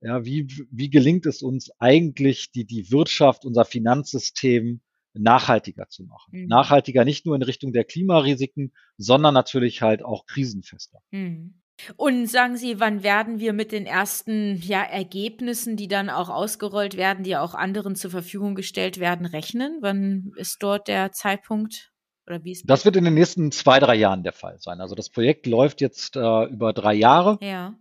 Ja, 0.01 0.25
wie, 0.25 0.49
wie 0.71 0.89
gelingt 0.89 1.27
es 1.27 1.43
uns 1.43 1.71
eigentlich, 1.79 2.53
die, 2.53 2.65
die 2.65 2.91
Wirtschaft, 2.91 3.45
unser 3.45 3.65
Finanzsystem 3.65 4.81
nachhaltiger 5.13 5.89
zu 5.89 6.05
machen? 6.05 6.31
Mhm. 6.33 6.47
Nachhaltiger 6.47 7.05
nicht 7.05 7.27
nur 7.27 7.37
in 7.37 7.43
Richtung 7.43 7.73
der 7.73 7.85
Klimarisiken, 7.85 8.73
sondern 8.97 9.35
natürlich 9.35 9.83
halt 9.83 10.03
auch 10.03 10.27
krisenfester. 10.27 11.01
Mhm. 11.11 11.60
Und 11.97 12.27
sagen 12.27 12.57
Sie, 12.57 12.81
wann 12.81 13.03
werden 13.03 13.39
wir 13.41 13.53
mit 13.53 13.73
den 13.73 13.87
ersten 13.87 14.57
ja, 14.63 14.83
Ergebnissen, 14.83 15.77
die 15.77 15.89
dann 15.89 16.11
auch 16.11 16.29
ausgerollt 16.29 16.97
werden, 16.97 17.25
die 17.25 17.37
auch 17.37 17.55
anderen 17.55 17.97
zur 17.97 18.11
Verfügung 18.11 18.55
gestellt 18.55 18.99
werden, 18.99 19.27
rechnen? 19.27 19.79
Wann 19.81 20.33
ist 20.37 20.63
dort 20.63 20.89
der 20.89 21.13
Zeitpunkt? 21.13 21.93
Oder 22.27 22.45
wie 22.45 22.53
ist 22.53 22.69
das 22.69 22.85
wird 22.85 22.97
in 22.97 23.05
den 23.05 23.15
nächsten 23.15 23.51
zwei, 23.51 23.81
drei 23.81 23.97
Jahren 23.97 24.23
der 24.23 24.33
Fall 24.33 24.59
sein. 24.61 24.81
Also 24.81 24.95
das 24.95 25.11
Projekt 25.11 25.47
läuft 25.47 25.81
jetzt 25.81 26.17
äh, 26.17 26.45
über 26.45 26.73
drei 26.73 26.95
Jahre. 26.95 27.39
Ja. 27.41 27.75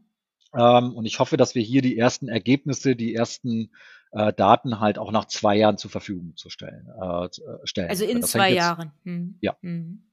Ähm, 0.55 0.95
und 0.95 1.05
ich 1.05 1.19
hoffe, 1.19 1.37
dass 1.37 1.55
wir 1.55 1.61
hier 1.61 1.81
die 1.81 1.97
ersten 1.97 2.27
Ergebnisse, 2.27 2.95
die 2.95 3.13
ersten 3.13 3.71
äh, 4.11 4.33
Daten 4.33 4.79
halt 4.79 4.97
auch 4.97 5.11
nach 5.11 5.25
zwei 5.25 5.55
Jahren 5.55 5.77
zur 5.77 5.91
Verfügung 5.91 6.35
zu 6.35 6.49
stellen. 6.49 6.89
Äh, 6.99 7.25
äh 7.25 7.29
stellen. 7.65 7.89
Also 7.89 8.05
in 8.05 8.21
das 8.21 8.31
zwei 8.31 8.51
Jahren. 8.51 8.91
Hm. 9.03 9.37
Ja. 9.41 9.55
Hm. 9.61 10.08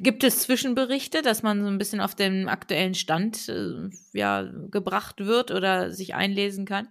Gibt 0.00 0.24
es 0.24 0.40
Zwischenberichte, 0.40 1.22
dass 1.22 1.42
man 1.42 1.62
so 1.62 1.68
ein 1.68 1.78
bisschen 1.78 2.00
auf 2.00 2.14
den 2.14 2.48
aktuellen 2.48 2.94
Stand 2.94 3.48
äh, 3.48 3.90
ja, 4.12 4.48
gebracht 4.70 5.24
wird 5.24 5.50
oder 5.50 5.92
sich 5.92 6.14
einlesen 6.14 6.64
kann? 6.66 6.88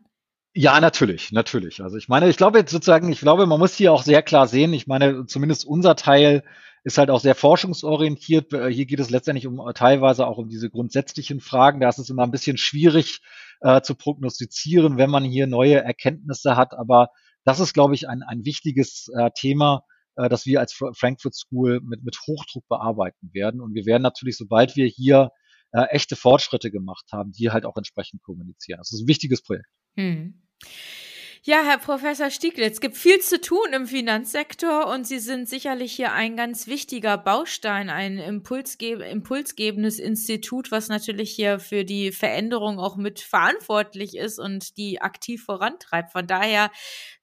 Ja, 0.54 0.80
natürlich, 0.80 1.32
natürlich. 1.32 1.82
Also 1.82 1.98
ich 1.98 2.08
meine, 2.08 2.30
ich 2.30 2.38
glaube 2.38 2.60
jetzt 2.60 2.72
sozusagen, 2.72 3.12
ich 3.12 3.20
glaube, 3.20 3.46
man 3.46 3.60
muss 3.60 3.76
hier 3.76 3.92
auch 3.92 4.04
sehr 4.04 4.22
klar 4.22 4.48
sehen, 4.48 4.74
ich 4.74 4.88
meine, 4.88 5.26
zumindest 5.26 5.66
unser 5.66 5.96
Teil 5.96 6.44
ist 6.86 7.00
halt 7.00 7.10
auch 7.10 7.20
sehr 7.20 7.36
forschungsorientiert. 7.36 8.54
Äh, 8.54 8.72
hier 8.72 8.86
geht 8.86 9.00
es 9.00 9.10
letztendlich 9.10 9.48
um 9.48 9.60
teilweise 9.74 10.28
auch 10.28 10.38
um 10.38 10.48
diese 10.48 10.70
grundsätzlichen 10.70 11.42
Fragen. 11.42 11.82
Da 11.82 11.90
ist 11.90 11.98
es 11.98 12.10
immer 12.10 12.24
ein 12.24 12.32
bisschen 12.32 12.58
schwierig 12.58 13.22
äh, 13.62 13.82
zu 13.82 13.96
prognostizieren, 13.96 14.98
wenn 14.98 15.10
man 15.10 15.24
hier 15.24 15.48
neue 15.48 15.84
Erkenntnisse 15.84 16.56
hat. 16.56 16.74
Aber 16.78 17.10
das 17.44 17.60
ist, 17.60 17.74
glaube 17.74 17.96
ich, 17.96 18.08
ein, 18.08 18.22
ein 18.22 18.46
wichtiges 18.46 19.10
äh, 19.18 19.32
Thema, 19.36 19.84
äh, 20.16 20.30
dass 20.30 20.46
wir 20.46 20.60
als 20.60 20.74
Frankfurt 20.74 21.36
School 21.36 21.82
mit, 21.82 22.04
mit 22.04 22.18
Hochdruck 22.28 22.68
bearbeiten 22.68 23.30
werden. 23.34 23.62
Und 23.62 23.74
wir 23.74 23.86
werden 23.86 24.04
natürlich, 24.04 24.38
sobald 24.38 24.76
wir 24.76 24.88
hier 24.88 25.32
äh, 25.72 25.84
echte 25.90 26.16
Fortschritte 26.16 26.72
gemacht 26.72 27.06
haben, 27.12 27.32
die 27.32 27.52
halt 27.52 27.66
auch 27.66 27.78
entsprechend 27.78 28.22
kommunizieren. 28.24 28.78
Das 28.78 28.92
ist 28.94 29.02
ein 29.02 29.08
wichtiges 29.08 29.44
Projekt. 29.44 29.68
Hm. 29.96 30.42
Ja, 31.48 31.62
Herr 31.64 31.78
Professor 31.78 32.32
Stieglitz, 32.32 32.74
es 32.74 32.82
gibt 32.82 32.98
viel 32.98 33.20
zu 33.20 33.40
tun 33.40 33.72
im 33.72 33.86
Finanzsektor 33.86 34.88
und 34.88 35.06
Sie 35.06 35.20
sind 35.20 35.48
sicherlich 35.48 35.94
hier 35.94 36.12
ein 36.12 36.36
ganz 36.36 36.66
wichtiger 36.66 37.20
Baustein, 37.20 37.92
ein 37.92 38.18
impulsge 38.18 38.94
impulsgebendes 38.94 40.00
Institut, 40.00 40.72
was 40.72 40.88
natürlich 40.88 41.30
hier 41.30 41.60
für 41.60 41.86
die 41.86 42.12
Veränderung 42.12 42.80
auch 42.80 42.98
mit 42.98 43.20
verantwortlich 43.20 44.18
ist 44.18 44.40
und 44.40 44.76
die 44.78 45.04
aktiv 45.04 45.44
vorantreibt. 45.44 46.14
Von 46.14 46.26
daher, 46.26 46.72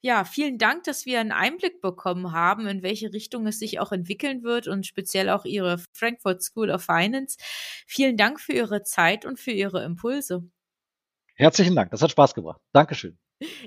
ja, 0.03 0.25
vielen 0.25 0.57
Dank, 0.57 0.85
dass 0.85 1.05
wir 1.05 1.19
einen 1.19 1.33
Einblick 1.33 1.81
bekommen 1.81 2.31
haben, 2.31 2.69
in 2.69 2.85
welche 2.85 3.13
Richtung 3.13 3.45
es 3.49 3.59
sich 3.59 3.81
auch 3.81 3.91
entwickeln 3.91 4.45
wird 4.45 4.69
und 4.69 4.87
speziell 4.87 5.31
auch 5.31 5.45
Ihre 5.45 5.79
Frankfurt 5.95 6.45
School 6.45 6.71
of 6.71 6.85
Finance. 6.85 7.39
Vielen 7.89 8.17
Dank 8.17 8.39
für 8.39 8.53
Ihre 8.53 8.85
Zeit 8.85 9.25
und 9.25 9.41
für 9.41 9.51
Ihre 9.51 9.83
Impulse. 9.83 10.49
Herzlichen 11.35 11.75
Dank, 11.75 11.91
das 11.91 12.03
hat 12.03 12.13
Spaß 12.13 12.35
gebracht. 12.35 12.61
Dankeschön. 12.73 13.19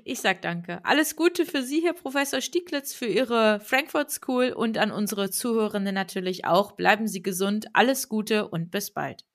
Ich 0.04 0.22
sag 0.22 0.42
danke. 0.42 0.80
Alles 0.84 1.16
Gute 1.16 1.46
für 1.46 1.64
Sie, 1.64 1.82
Herr 1.84 1.94
Professor 1.94 2.42
Stieglitz, 2.42 2.94
für 2.94 3.06
Ihre 3.06 3.60
Frankfurt 3.60 4.12
School 4.12 4.52
und 4.52 4.78
an 4.78 4.92
unsere 4.92 5.30
Zuhörenden 5.30 5.96
natürlich 5.96 6.46
auch. 6.46 6.74
Bleiben 6.74 7.08
Sie 7.08 7.22
gesund, 7.22 7.68
alles 7.74 8.10
Gute 8.10 8.48
und 8.48 8.72
bis 8.72 8.92
bald. 8.92 9.26